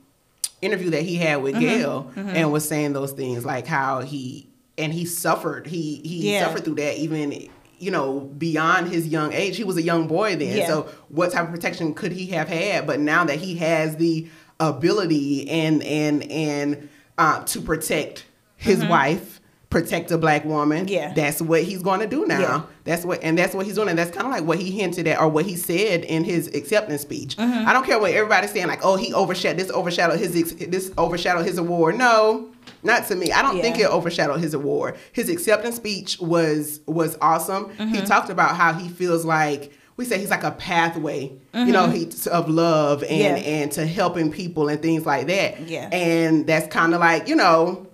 [0.60, 1.60] interview that he had with Mm-hmm.
[1.62, 5.66] Gayle, and was saying those things like how he and he suffered.
[5.66, 6.44] He he Yeah.
[6.46, 7.48] suffered through that even
[7.80, 9.56] you know, beyond his young age.
[9.56, 10.56] He was a young boy then.
[10.56, 10.66] Yeah.
[10.66, 12.88] So what type of protection could he have had?
[12.88, 14.26] But now that he has the
[14.60, 18.24] ability and and and uh, to protect
[18.56, 19.40] his wife,
[19.70, 20.92] protect a black woman, Mm-hmm.
[20.94, 21.12] Yeah.
[21.14, 22.40] that's what he's going to do now.
[22.40, 22.62] Yeah.
[22.84, 23.88] That's what and that's what he's doing.
[23.88, 26.48] And that's kind of like what he hinted at or what he said in his
[26.48, 27.36] acceptance speech.
[27.36, 27.68] Mm-hmm.
[27.68, 30.92] I don't care what everybody's saying, like, oh, he overshadowed this overshadowed his ex- this
[30.98, 31.96] overshadowed his award.
[31.98, 32.50] No.
[32.82, 33.32] Not to me.
[33.32, 33.86] I don't think Yeah.
[33.86, 34.96] it overshadowed his award.
[35.12, 37.66] His acceptance speech was was awesome.
[37.70, 37.94] Mm-hmm.
[37.94, 41.90] He talked about how he feels like we say he's like a pathway, you know,
[41.90, 43.18] he of love and Mm-hmm.
[43.44, 43.50] Yeah.
[43.62, 45.60] and to helping people and things like that.
[45.68, 45.90] Yeah.
[45.92, 47.86] And that's kind of like you know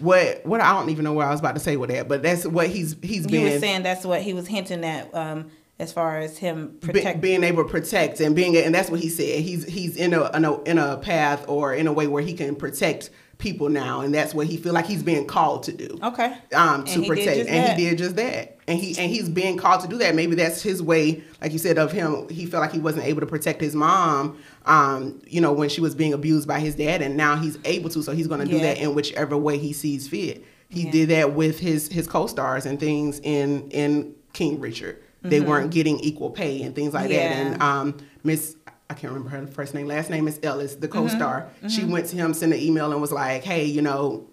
[0.00, 2.22] what what I don't even know what I was about to say with that, but
[2.22, 5.50] that's what he's he's You been were saying that's what he was hinting at, um,
[5.78, 9.08] as far as him be- being able to protect and being and that's what he
[9.08, 9.40] said.
[9.40, 12.32] He's he's in a, in a in a path or in a way where he
[12.34, 15.98] can protect people now, and that's what he feel like he's being called to do.
[16.02, 16.36] okay.
[16.52, 17.78] Um, And to protect, and that.
[17.78, 20.14] he did just that, and he and he's being called to do that.
[20.14, 22.28] Maybe that's his way, like you said, of him.
[22.28, 25.80] He felt like he wasn't able to protect his mom, um, you know, when she
[25.80, 28.02] was being abused by his dad, and now he's able to.
[28.02, 28.62] So he's going to do Yeah.
[28.74, 30.44] that in whichever way he sees fit.
[30.68, 30.90] He Yeah.
[30.90, 34.98] did that with his his co-stars and things in in King Richard.
[35.22, 37.32] They weren't getting equal pay and things like that.
[37.36, 37.52] Mm-hmm.
[37.54, 38.56] And um, Miss
[38.90, 39.86] I can't remember her first name.
[39.86, 40.98] Last name is Ellis, the Mm-hmm.
[41.08, 41.48] co-star.
[41.68, 44.26] She went to him, sent an email, and was like, "Hey, you know,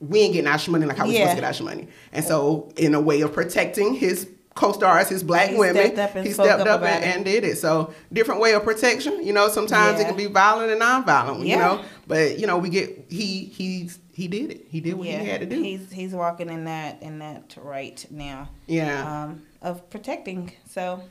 [0.00, 1.20] we ain't getting our money like how we Yeah.
[1.30, 5.22] supposed to get our money." And so, in a way of protecting his co-stars, his
[5.22, 7.58] black He women, stepped he stepped up up, and, and did it.
[7.58, 9.24] So, different way of protection.
[9.24, 11.46] You know, sometimes it can be violent and non-violent.
[11.46, 14.66] You know, but you know, we get he he's he did it.
[14.70, 15.60] He did what yeah, he had to do.
[15.62, 18.48] he's he's walking in that in that right now.
[18.66, 19.24] yeah.
[19.24, 20.52] um, of protecting.
[20.70, 21.02] So,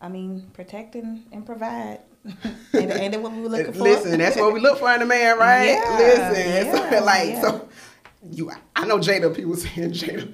[0.00, 1.98] I mean, protecting and, and provide.
[2.74, 3.80] ain't that what we were looking for?
[3.82, 5.70] Listen, that's what we look for in a man, right?
[5.98, 7.40] Yeah, Listen, yeah, so, like yeah.
[7.42, 7.68] so.
[8.30, 9.34] You, I know Jada.
[9.34, 10.32] People saying Jada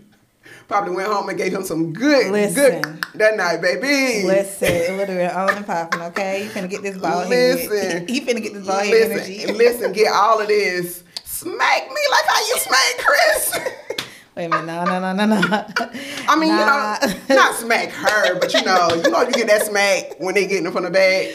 [0.67, 2.83] probably went home and gave him some good, Listen.
[2.83, 4.27] good that night, baby.
[4.27, 6.45] Listen, it would have been on and popping, okay?
[6.45, 7.77] You finna get this ball Listen.
[7.79, 8.09] head.
[8.11, 9.47] He, he finna get this ball head listen, energy.
[9.53, 11.03] listen, get all of this.
[11.25, 13.59] Smack me like how you smack Chris.
[14.37, 15.67] Wait a minute, no, no, no, no, no.
[16.29, 16.97] I mean, Nah.
[17.03, 20.35] you know, not smack her, but you know, you know, you get that smack when
[20.35, 21.35] they getting it from the bag.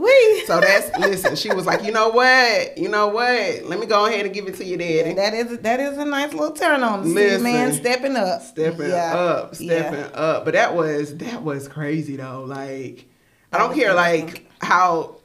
[0.00, 0.42] Wee.
[0.46, 1.36] So that's listen.
[1.36, 3.64] She was like, you know what, you know what?
[3.64, 5.14] Let me go ahead and give it to your daddy.
[5.14, 7.04] That is that is a nice little turn on.
[7.04, 7.42] See Listen.
[7.44, 9.14] man stepping up, stepping Yeah.
[9.14, 9.78] up, Yeah.
[9.90, 10.44] stepping up.
[10.44, 12.42] But that was that was crazy though.
[12.46, 13.06] Like
[13.52, 15.16] I don't care like how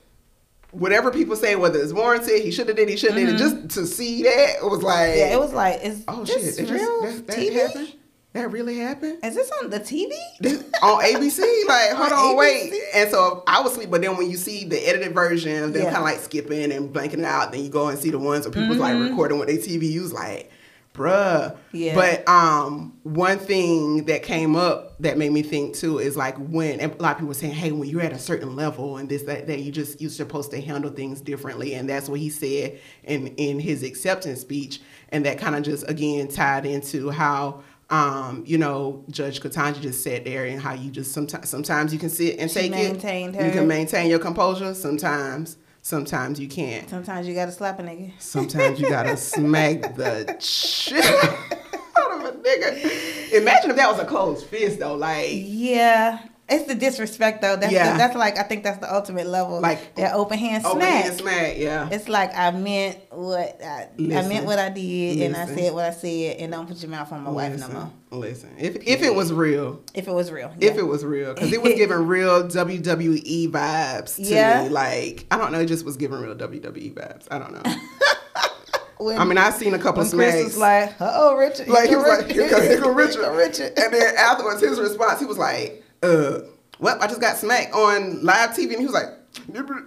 [0.71, 3.37] whatever people say, whether it's warranted, he should have did, he shouldn't have did.
[3.39, 5.17] Just to see that it was like Mm-hmm.
[5.19, 7.53] Yeah, it was like, is oh shit, it real just, that, that TV?
[7.53, 7.93] happened.
[8.37, 9.17] That really happened.
[9.23, 10.11] Is this on the TV?
[10.39, 12.71] This, on ABC, like hold On on, wait.
[12.93, 15.83] And so I was asleep, but then when you see the edited version of them
[15.83, 15.91] Yeah.
[15.91, 18.45] kind of like skipping and blanking it out, then you go and see the ones
[18.45, 19.99] where people's like recording with their TV.
[19.99, 20.51] Was like,
[20.93, 21.51] bruh.
[21.51, 21.77] Mm-hmm.
[21.77, 21.95] Yeah.
[21.95, 26.79] But um, one thing that came up that made me think too is like when
[26.79, 29.23] a lot of people were saying, hey, when you're at a certain level and this
[29.23, 32.79] that that you just you're supposed to handle things differently, and that's what he said
[33.03, 38.43] in in his acceptance speech, and that kind of just again tied into how um,
[38.45, 42.09] you know, Judge Ketanji just sat there and how you just sometimes sometimes you can
[42.09, 43.45] sit and She take maintained it.
[43.45, 44.73] You can maintain your composure.
[44.73, 46.89] Sometimes, sometimes you can't.
[46.89, 48.11] Sometimes you gotta slap a nigga.
[48.19, 53.33] Sometimes you gotta smack the shit out of a nigga.
[53.33, 54.95] Imagine if that was a closed fist though.
[54.95, 56.19] Like Yeah.
[56.49, 57.57] It's the disrespect though.
[57.57, 57.91] That's Yeah.
[57.91, 59.59] the, that's like I think that's the ultimate level.
[59.59, 60.71] Like, that open hand smack.
[60.75, 61.03] open smack.
[61.03, 61.57] hand smack.
[61.57, 61.89] Yeah.
[61.91, 65.83] It's like I meant what I, I meant what I did and I said what
[65.85, 67.91] I said and don't put your mouth on my wife no Listen, more.
[68.19, 68.49] listen.
[68.57, 70.53] If if it was real, If it was real.
[70.61, 74.63] if it was real, because it was giving real WWE vibes to Yeah.
[74.63, 74.69] me.
[74.69, 77.27] Like I don't know, it just was giving real WWE vibes.
[77.29, 77.75] I don't know.
[78.99, 80.31] when, I mean, I've seen a couple when smacks.
[80.33, 81.67] Chris was like, uh oh Richard.
[81.67, 83.29] like he was like, here go, here go Richard.
[83.35, 83.73] Richard.
[83.77, 86.39] And then afterwards, his response, he was like, uh,
[86.79, 89.09] well, I just got smacked on live TV, and he was like,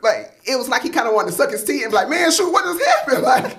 [0.02, 2.08] like it was like he kind of wanted to suck his teeth and be like,
[2.08, 3.22] man, shoot, what just happened?
[3.30, 3.56] Like,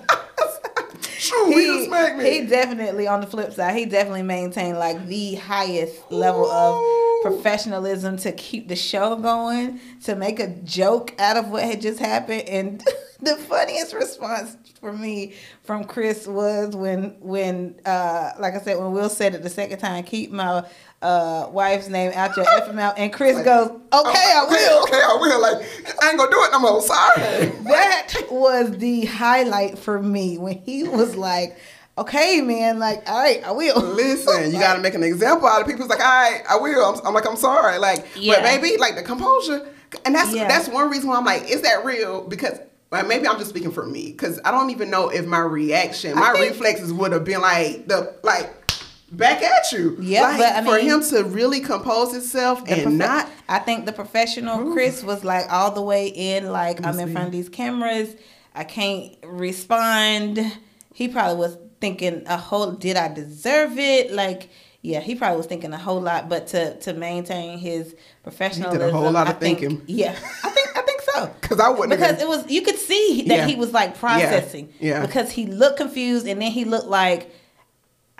[1.17, 2.41] shoot, he, just smacked me.
[2.41, 6.51] he definitely on the flip side, he definitely maintained like the highest level Ooh.
[6.51, 11.81] of professionalism to keep the show going, to make a joke out of what had
[11.81, 12.43] just happened.
[12.47, 12.83] And
[13.21, 18.91] the funniest response for me from Chris was when when uh like I said, when
[18.91, 20.65] Will said it the second time, keep my
[21.01, 24.83] uh wife's name out your effing mouth and Chris goes, Okay, I will.
[24.83, 25.41] Okay, I will.
[25.41, 25.65] Like,
[26.01, 26.81] I ain't gonna do it no more.
[26.81, 27.45] Sorry.
[27.63, 31.57] that was the highlight for me when he was like,
[31.97, 35.61] "Okay, man, like, all right, I will." Listen, you got to make an example out
[35.61, 35.81] of people.
[35.83, 36.83] It's like, all right, I will.
[36.85, 37.77] I'm, I'm like, I'm sorry.
[37.77, 38.35] Like, Yeah.
[38.35, 39.67] but baby, like the composure,
[40.05, 40.47] and that's Yeah.
[40.47, 42.27] that's one reason why I'm like, is that real?
[42.27, 42.59] Because
[42.91, 46.15] well, maybe I'm just speaking for me, because I don't even know if my reaction,
[46.15, 48.53] my think- reflexes would have been like the like.
[49.13, 49.97] back at you.
[49.99, 53.85] Yeah, like, but I for him to really compose himself and profe- not I think
[53.85, 57.49] the professional Chris was like all the way in, like I'm in front of these
[57.49, 58.15] cameras,
[58.55, 60.39] I can't respond.
[60.93, 62.71] He probably was thinking a whole.
[62.71, 64.11] Did I deserve it?
[64.11, 64.49] Like,
[64.81, 66.29] yeah, he probably was thinking a whole lot.
[66.29, 69.81] But to to maintain his professionalism, a whole lot of think- thinking.
[69.87, 71.27] Yeah, I think I think so.
[71.41, 73.45] Because I wouldn't because it was you could see that Yeah.
[73.47, 74.71] he was like processing.
[74.79, 75.05] Yeah.
[75.05, 77.29] because he looked confused and then he looked like.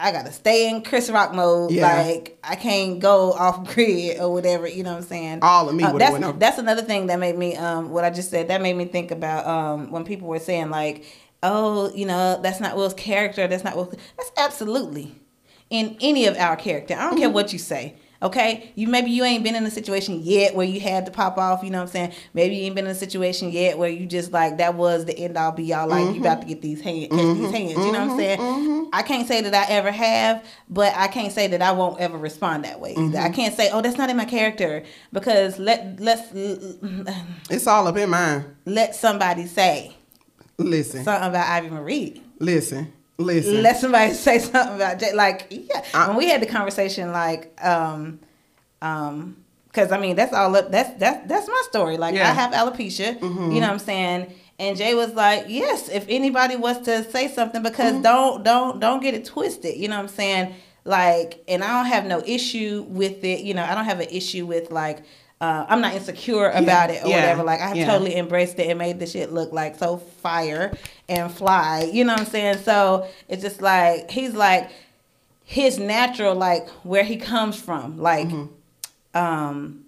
[0.03, 1.69] I gotta stay in Chris Rock mode.
[1.69, 2.01] Yeah.
[2.01, 4.67] Like I can't go off grid or whatever.
[4.67, 5.39] You know what I'm saying?
[5.43, 6.37] All of me Uh, that's.
[6.39, 7.55] That's another thing that made me.
[7.55, 10.71] Um, what I just said that made me think about um when people were saying
[10.71, 11.05] like,
[11.43, 13.47] oh, you know, that's not Will's character.
[13.47, 13.93] That's not Will.
[14.17, 15.15] That's absolutely
[15.69, 16.93] in any of our character.
[16.93, 17.33] I don't care mm-hmm.
[17.33, 17.95] what you say.
[18.23, 21.39] Okay, you maybe you ain't been in a situation yet where you had to pop
[21.39, 21.63] off.
[21.63, 22.13] You know what I'm saying?
[22.35, 25.17] Maybe you ain't been in a situation yet where you just like that was the
[25.17, 25.87] end all be all.
[25.87, 26.49] Like you about to mm-hmm.
[26.49, 27.51] get these hands, catch these mm-hmm.
[27.51, 27.71] hands.
[27.71, 28.89] You know what I'm saying?
[28.93, 32.15] I can't say that I ever have, but I can't say that I won't ever
[32.15, 32.95] respond that way.
[33.17, 36.29] I can't say, oh, that's not in my character because let let's
[37.49, 38.55] it's all up in mine.
[38.65, 39.95] let somebody say
[40.63, 41.03] Listen.
[41.03, 42.21] something about Ivy Marie.
[42.39, 42.93] listen.
[43.17, 43.61] Listen.
[43.61, 45.13] Let somebody say something about Jay.
[45.13, 45.83] Like, yeah.
[45.93, 48.19] I- when we had the conversation, like, um,
[48.81, 49.37] um,
[49.67, 50.69] because I mean, that's all up.
[50.71, 51.97] That's that's that's my story.
[51.97, 52.29] Like, Yeah.
[52.29, 53.17] I have alopecia.
[53.19, 53.51] Mm-hmm.
[53.51, 54.33] You know what I'm saying?
[54.59, 58.01] And Jay was like, "Yes, if anybody was to say something, because Mm-hmm.
[58.03, 60.55] don't don't don't get it twisted." You know what I'm saying?
[60.83, 63.41] Like, and I don't have no issue with it.
[63.41, 65.03] You know, I don't have an issue with like.
[65.41, 67.15] Uh, I'm not insecure about it or Yeah.
[67.15, 67.43] whatever.
[67.43, 67.87] Like I have Yeah.
[67.87, 70.71] totally embraced it and made the shit look like so fire
[71.09, 71.89] and fly.
[71.91, 72.59] You know what I'm saying?
[72.59, 74.69] So it's just like he's like
[75.43, 77.97] his natural like where he comes from.
[77.97, 79.17] Like Mm-hmm.
[79.17, 79.83] um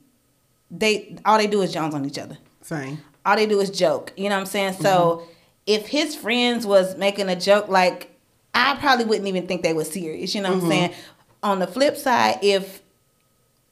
[0.72, 2.38] they all they do is Jones on each other.
[2.62, 3.00] Same.
[3.26, 4.12] All they do is joke.
[4.18, 4.74] You know what I'm saying?
[4.74, 4.90] So
[5.22, 5.32] Mm-hmm.
[5.68, 8.10] if his friends was making a joke like
[8.56, 10.34] I probably wouldn't even think they were serious.
[10.36, 10.66] You know what Mm-hmm.
[10.66, 10.94] I'm saying?
[11.44, 12.82] On the flip side, if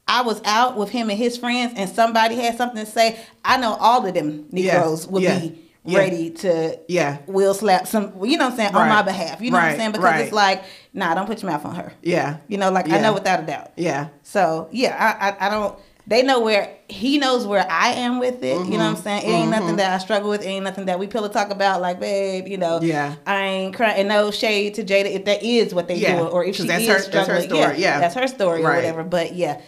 [0.08, 3.56] I was out with him and his friends and somebody had something to say, I
[3.56, 4.74] know all of them Yeah.
[4.74, 5.38] Negroes would Yeah.
[5.38, 5.98] be Yeah.
[5.98, 7.18] ready to Yeah.
[7.26, 9.40] will slap some you know what I'm saying, on my behalf.
[9.40, 9.92] You know what I'm saying?
[9.92, 10.20] Because Right.
[10.22, 11.92] it's like, nah, don't put your mouth on her.
[12.02, 12.36] Yeah.
[12.48, 13.70] You know, like I know without a doubt.
[13.76, 14.08] Yeah.
[14.22, 15.74] So yeah, I, I I don't.
[16.04, 18.56] They know where he knows where I am with it.
[18.66, 19.22] You know what I'm mm-hmm, saying?
[19.22, 19.76] It ain't nothing mm-hmm.
[19.76, 20.42] that I struggle with.
[20.42, 21.80] It ain't nothing that we pillow talk about.
[21.80, 23.14] Like, babe, you know, Yeah.
[23.24, 24.00] I ain't crying.
[24.00, 26.18] And no shade to Jada if that is what they Yeah.
[26.18, 27.78] do, or if she that's is her- that's her story.
[27.78, 28.00] Yeah.
[28.00, 29.04] that's her story or whatever.
[29.04, 29.60] But yeah,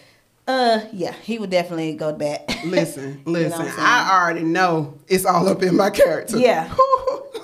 [0.47, 2.49] uh, yeah, he would definitely go back.
[2.65, 3.61] Listen, You know listen.
[3.61, 3.79] I'm saying?
[3.79, 6.39] I already know it's all up in my character.
[6.39, 6.75] Yeah.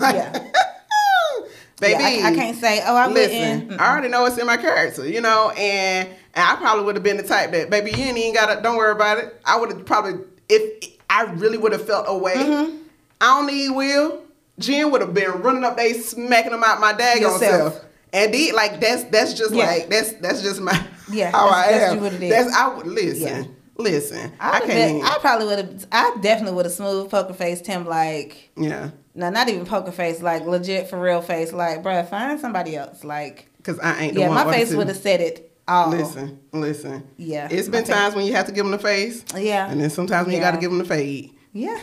[0.00, 0.32] Like, Yeah.
[1.80, 1.92] Baby.
[1.92, 3.80] Yeah, I, I can't say, oh, I Listen, wouldn't.
[3.80, 7.02] I already know it's in my character, you know, and, and I probably would have
[7.02, 9.40] been the type that, baby, you ain't even gotta, don't worry about it.
[9.46, 12.76] I would have probably, if I really would have felt away, Mm-hmm.
[13.22, 14.22] I don't need Will.
[14.58, 17.40] Jen would have been running up there, smacking him out my daggone Yourself.
[17.74, 17.84] self.
[18.12, 19.66] And the, like that's that's just Yeah.
[19.66, 20.72] like that's that's just my
[21.10, 22.00] Yeah, how I that's- am.
[22.00, 22.30] what it is.
[22.30, 23.44] That's I would listen, Yeah.
[23.76, 24.32] listen.
[24.40, 24.68] I, I, can't.
[24.98, 25.86] been- I probably would have.
[25.92, 28.50] I definitely would have smooth poker faced him like.
[28.56, 31.52] yeah, No, not even poker face, like legit for real face.
[31.52, 33.04] Like, bruh, find somebody else.
[33.04, 34.14] Like, because I ain't.
[34.14, 35.90] The yeah, my face would have said it all.
[35.90, 37.06] Listen, listen.
[37.16, 39.24] Yeah, It's been face- times when you have to give them the face.
[39.36, 39.70] Yeah.
[39.70, 41.32] And then sometimes when you got to give them the fade.
[41.52, 41.78] Yeah,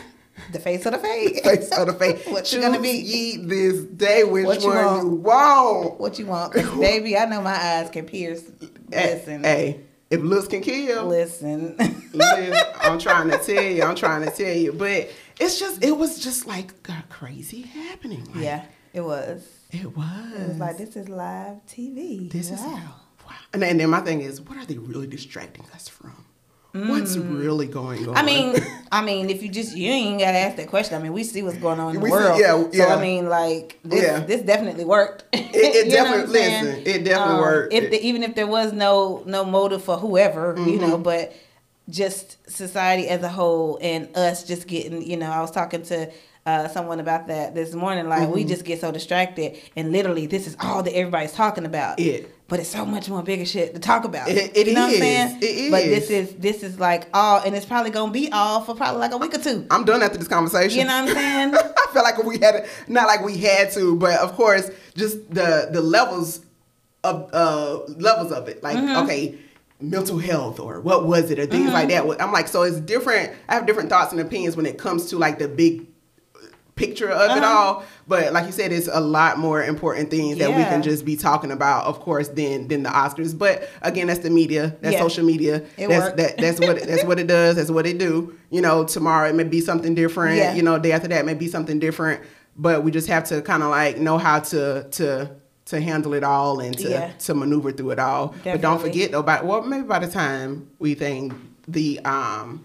[0.52, 1.42] the face of the fade.
[1.42, 2.20] Face of the fade.
[2.28, 2.90] What you gonna be?
[2.90, 5.02] ye this day which What you one want?
[5.04, 6.00] you want.
[6.00, 7.16] What you want, baby?
[7.16, 8.42] I know my eyes can pierce.
[8.92, 9.80] Eh, listen, Hey,
[10.10, 11.76] if looks can kill, listen.
[12.12, 13.82] listen, I'm trying to tell you.
[13.82, 14.72] I'm trying to tell you.
[14.72, 18.24] But it's just, it was just like got crazy happening.
[18.34, 18.64] Like, yeah,
[18.94, 19.46] it was.
[19.70, 20.32] It was.
[20.40, 22.30] It was like this is live TV.
[22.30, 22.74] This is wow.
[23.26, 23.34] wow.
[23.52, 26.24] And and then my thing is, what are they really distracting us from?
[26.72, 28.14] What's really going on?
[28.14, 28.18] Mm.
[28.18, 28.56] I mean,
[28.92, 30.94] I mean, if you just you ain't gotta ask that question.
[30.98, 32.40] I mean, we see what's going on in the We see- world.
[32.40, 32.94] yeah, So yeah.
[32.94, 34.20] I mean, like this, Yeah.
[34.20, 35.24] this definitely worked.
[35.32, 37.72] It- it You know what I'm definitely- listen, it definitely worked.
[37.72, 40.80] If the, even if there was no no motive for whoever, you Mm-hmm.
[40.88, 41.32] know, but
[41.88, 46.10] just society as a whole and us just getting, you know, I was talking to.
[46.46, 48.48] Uh, someone about that this morning, like we Mm-hmm.
[48.48, 52.00] just get so distracted, and literally, this is all that everybody's talking about.
[52.00, 52.34] It.
[52.48, 54.28] But it's so much more bigger shit to talk about.
[54.28, 54.96] It- it you know what is.
[54.96, 55.38] I'm saying?
[55.42, 56.28] It But this is.
[56.30, 59.18] is this is like all, and it's probably gonna be all for probably like a
[59.18, 59.66] week or two.
[59.70, 60.78] I'm done after this conversation.
[60.80, 61.54] You know what I'm saying?
[61.76, 65.68] I feel like we had not like we had to, but of course, just the
[65.70, 66.40] the levels
[67.04, 68.62] of uh levels of it.
[68.62, 69.04] Like Mm-hmm.
[69.04, 69.38] okay,
[69.80, 72.08] mental health or what was it or things like Mm-hmm.
[72.08, 72.22] that.
[72.22, 73.32] I'm like, so it's different.
[73.48, 75.86] I have different thoughts and opinions when it comes to like the big
[76.78, 77.46] picture of it Uh-huh.
[77.46, 77.84] all.
[78.06, 81.16] But like you said, it's a lot more important things that we can just be
[81.16, 83.36] talking about, of course, than than the Oscars.
[83.36, 85.00] But again, that's the media, that's Yeah.
[85.02, 85.62] social media.
[85.76, 86.16] It that's worked.
[86.16, 87.56] that, that's what it, that's what it does.
[87.56, 88.32] That's what it do.
[88.50, 90.36] You know, tomorrow it may be something different.
[90.38, 90.54] Yeah.
[90.54, 92.22] You know, day after that may be something different.
[92.56, 95.30] But we just have to kind of like know how to to
[95.66, 97.10] to handle it all and to, Yeah.
[97.26, 98.34] to maneuver through it all.
[98.42, 101.34] But don't forget though, by well, maybe by the time we think
[101.68, 102.64] the um,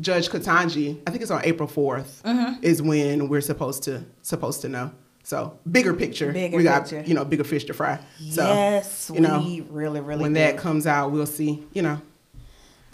[0.00, 2.62] Judge Ketanji, I think it's on April 4th Mm-hmm.
[2.64, 4.90] is when we're supposed to supposed to know.
[5.24, 7.02] So bigger picture, Bigger we got picture.
[7.06, 8.00] you know bigger fish to fry.
[8.30, 10.40] So yes, you know, we really, really when do.
[10.40, 11.62] that comes out, we'll see.
[11.72, 12.00] You know,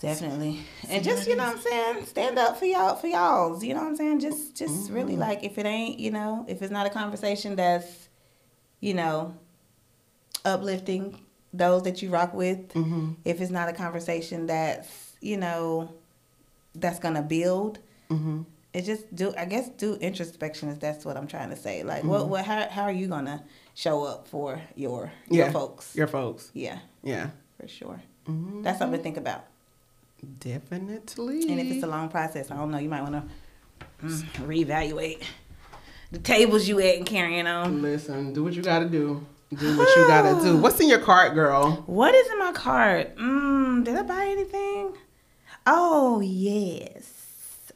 [0.00, 0.60] Definitely.
[0.90, 3.64] And just, you know what I'm saying, stand up for y'all for y'all's.
[3.64, 4.20] You know what I'm saying?
[4.20, 5.20] Just just really Mm-hmm.
[5.22, 8.08] like if it ain't, you know, if it's not a conversation that's,
[8.80, 9.34] you know,
[10.44, 11.18] uplifting
[11.52, 13.12] those that you rock with, Mm-hmm.
[13.24, 15.92] if it's not a conversation that's, you know,
[16.80, 17.78] that's gonna build,
[18.10, 18.42] Mm-hmm.
[18.72, 21.82] it just do I guess do introspection is that's what I'm trying to say.
[21.82, 23.42] Like what what how how are you gonna
[23.74, 25.94] show up for your your yeah, folks?
[25.94, 26.50] your folks.
[26.54, 28.00] yeah, Yeah, for sure.
[28.26, 28.62] Mhm.
[28.62, 29.44] That's something to think about.
[30.40, 31.42] definitely.
[31.50, 35.22] And if it's a long process, I don't know, you might want to mm, reevaluate
[36.10, 37.82] the tables you at and carrying on.
[37.82, 39.24] Listen, do what you gotta do.
[39.54, 40.56] Do what you gotta do.
[40.62, 41.82] What's in your cart, girl?
[41.86, 43.16] What is in my cart?
[43.16, 44.92] Mm, did I buy anything?
[45.70, 47.12] Oh yes.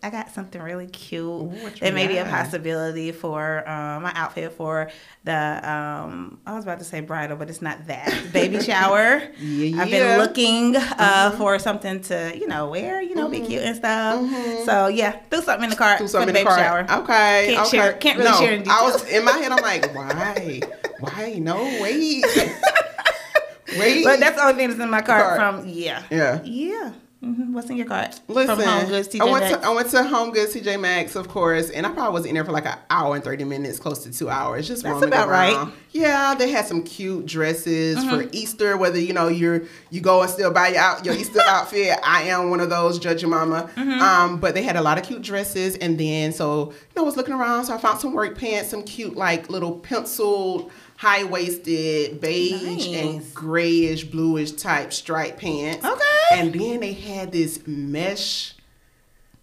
[0.04, 4.90] I got something really cute that may be a possibility for um, my outfit for
[5.22, 5.32] the
[5.70, 9.22] um, I was about to say bridal, but it's not that baby shower.
[9.38, 13.62] Yeah, I've been looking uh, for something to you know wear, you know, be cute
[13.62, 14.28] and stuff.
[14.64, 16.88] So yeah, throw something in the cart Do for something the in the cart.
[16.88, 17.02] shower.
[17.02, 17.54] Okay.
[17.54, 17.76] Can't okay.
[17.76, 19.52] share- can't really no, share in I was in my head.
[19.52, 20.60] I'm like, why?
[20.98, 21.34] Why?
[21.38, 22.24] No, wait.
[23.78, 24.04] wait.
[24.04, 25.58] But that's the only thing that's in my cart, Cart.
[25.60, 26.02] from yeah.
[26.10, 26.40] Yeah.
[26.42, 26.92] Yeah.
[27.22, 28.20] Hmm What's in your cart?
[28.28, 29.60] Listen, from Home Goods, TJ I went Maxx.
[29.60, 32.34] to I went to Home Goods, TJ Maxx, of course, and I probably was in
[32.34, 35.08] there for like an hour and thirty minutes, close to two hours, just That's roaming
[35.08, 35.54] about right.
[35.54, 35.72] around.
[35.92, 38.08] Yeah, they had some cute dresses Mm-hmm.
[38.10, 38.76] for Easter.
[38.76, 42.22] Whether you know you're you go and still buy your out your Easter outfit, I
[42.24, 42.98] am one of those.
[42.98, 43.70] Judge your mama.
[43.76, 44.00] Mm-hmm.
[44.02, 47.04] Um, but they had a lot of cute dresses, and then so you know I
[47.04, 50.70] was looking around, so I found some work pants, some cute like little penciled.
[50.96, 52.86] High waisted beige Nice.
[52.86, 55.84] and grayish bluish type striped pants.
[55.84, 56.00] Okay.
[56.40, 58.54] And then they had this mesh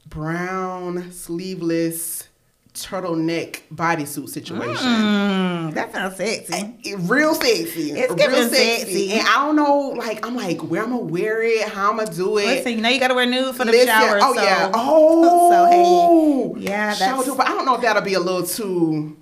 [0.08, 2.28] brown sleeveless
[2.74, 4.76] turtleneck bodysuit situation.
[4.86, 6.76] Mm, that sounds sexy.
[6.84, 7.92] It- real sexy.
[7.92, 9.12] It's real giving sexy.
[9.14, 12.12] And I don't know, like, I'm like, where I'm gonna wear it, how I'm gonna
[12.14, 12.46] do it.
[12.46, 14.20] Listen, you know you gotta wear nude for the Listen, shower.
[14.22, 14.72] oh so, yeah.
[14.76, 16.54] Oh.
[16.56, 17.26] so hey, yeah, Shower that's.
[17.28, 19.18] too, but I don't know if that'll be a little too.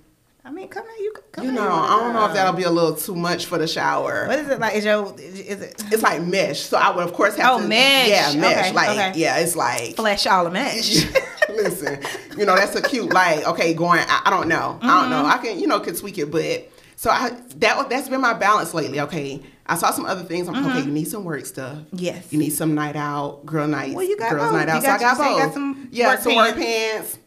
[0.48, 2.70] I mean, come on, you come You know, I don't know if that'll be a
[2.70, 4.26] little too much for the shower.
[4.26, 4.74] What is it like?
[4.76, 7.68] Is your is it It's like mesh, so I would of course have Oh, to.
[7.68, 8.08] mesh.
[8.08, 8.66] Yeah, mesh.
[8.68, 9.12] Okay, like okay.
[9.14, 11.04] yeah, it's like flesh all a mesh?
[11.50, 12.00] Listen,
[12.38, 14.00] you know that's a cute like okay going.
[14.00, 14.78] I, I don't know.
[14.80, 15.22] I don't know.
[15.24, 15.32] Mm-hmm.
[15.32, 18.32] I can you know could tweak it, but so I that was- that's been my
[18.34, 19.00] balance lately.
[19.00, 20.48] Okay, I saw some other things.
[20.48, 20.80] I'm okay.
[20.80, 21.76] You need some work stuff.
[21.76, 21.96] Mm-hmm.
[21.98, 22.32] Yes.
[22.32, 23.94] You need some night out, girl nights.
[23.94, 24.52] Well, you got girls both.
[24.54, 24.82] night You out.
[24.82, 25.38] so I got both.
[25.38, 27.18] got some yeah, work some work pants.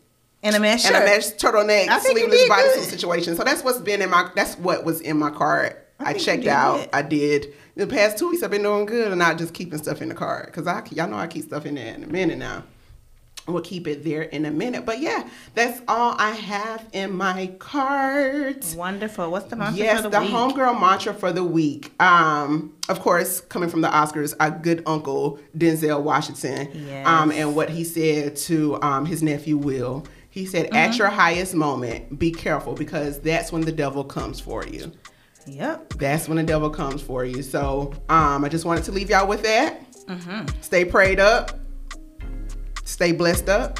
[0.44, 3.36] And a mesh and a mesh turtleneck, I think you sleeveless bodysuit situation.
[3.36, 4.30] So that's what's been in my.
[4.36, 5.88] That's what was in my cart.
[6.00, 6.78] I I, checked out.
[6.78, 6.90] good.
[6.94, 7.54] I did.
[7.76, 10.16] The past two weeks I've been doing good and not just keeping stuff in the
[10.16, 12.64] cart because I y'all know I keep stuff in there in a minute now.
[13.48, 14.86] We'll keep it there in a minute.
[14.86, 18.64] But yeah, that's all I have in my cart.
[18.78, 19.32] Wonderful.
[19.32, 21.92] What's the mantra Yes, for the, the, homegirl mantra for the week.
[22.00, 26.70] Um, of course, coming from the Oscars, our good uncle Denzel Washington.
[26.74, 27.08] Yes.
[27.08, 30.06] Um, and what he said to um, his nephew Will.
[30.32, 30.76] He said, Mm-hmm.
[30.76, 34.92] "At your highest moment, be careful because that's when the devil comes for you.
[35.46, 35.94] Yep.
[35.96, 39.28] That's when the devil comes for you." So, um, I just wanted to leave y'all
[39.28, 39.92] with that.
[40.08, 40.62] Mm-hmm.
[40.62, 41.60] Stay prayed up.
[42.86, 43.80] Stay blessed up.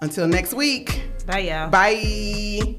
[0.00, 1.02] Until next week.
[1.26, 1.68] Bye, y'all.
[1.70, 2.78] Bye.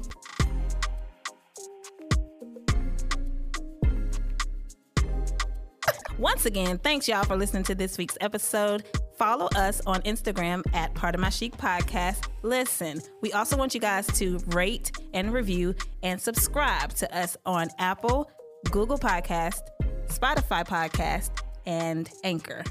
[6.18, 8.84] Once again, thanks y'all for listening to this week's episode.
[9.20, 12.26] Follow us on Instagram at Pardon My Chic Podcast.
[12.40, 17.68] Listen, we also want you guys to rate and review and subscribe to us on
[17.78, 18.30] Apple,
[18.70, 19.60] Google Podcast,
[20.06, 21.32] Spotify Podcast,
[21.66, 22.64] and Anchor.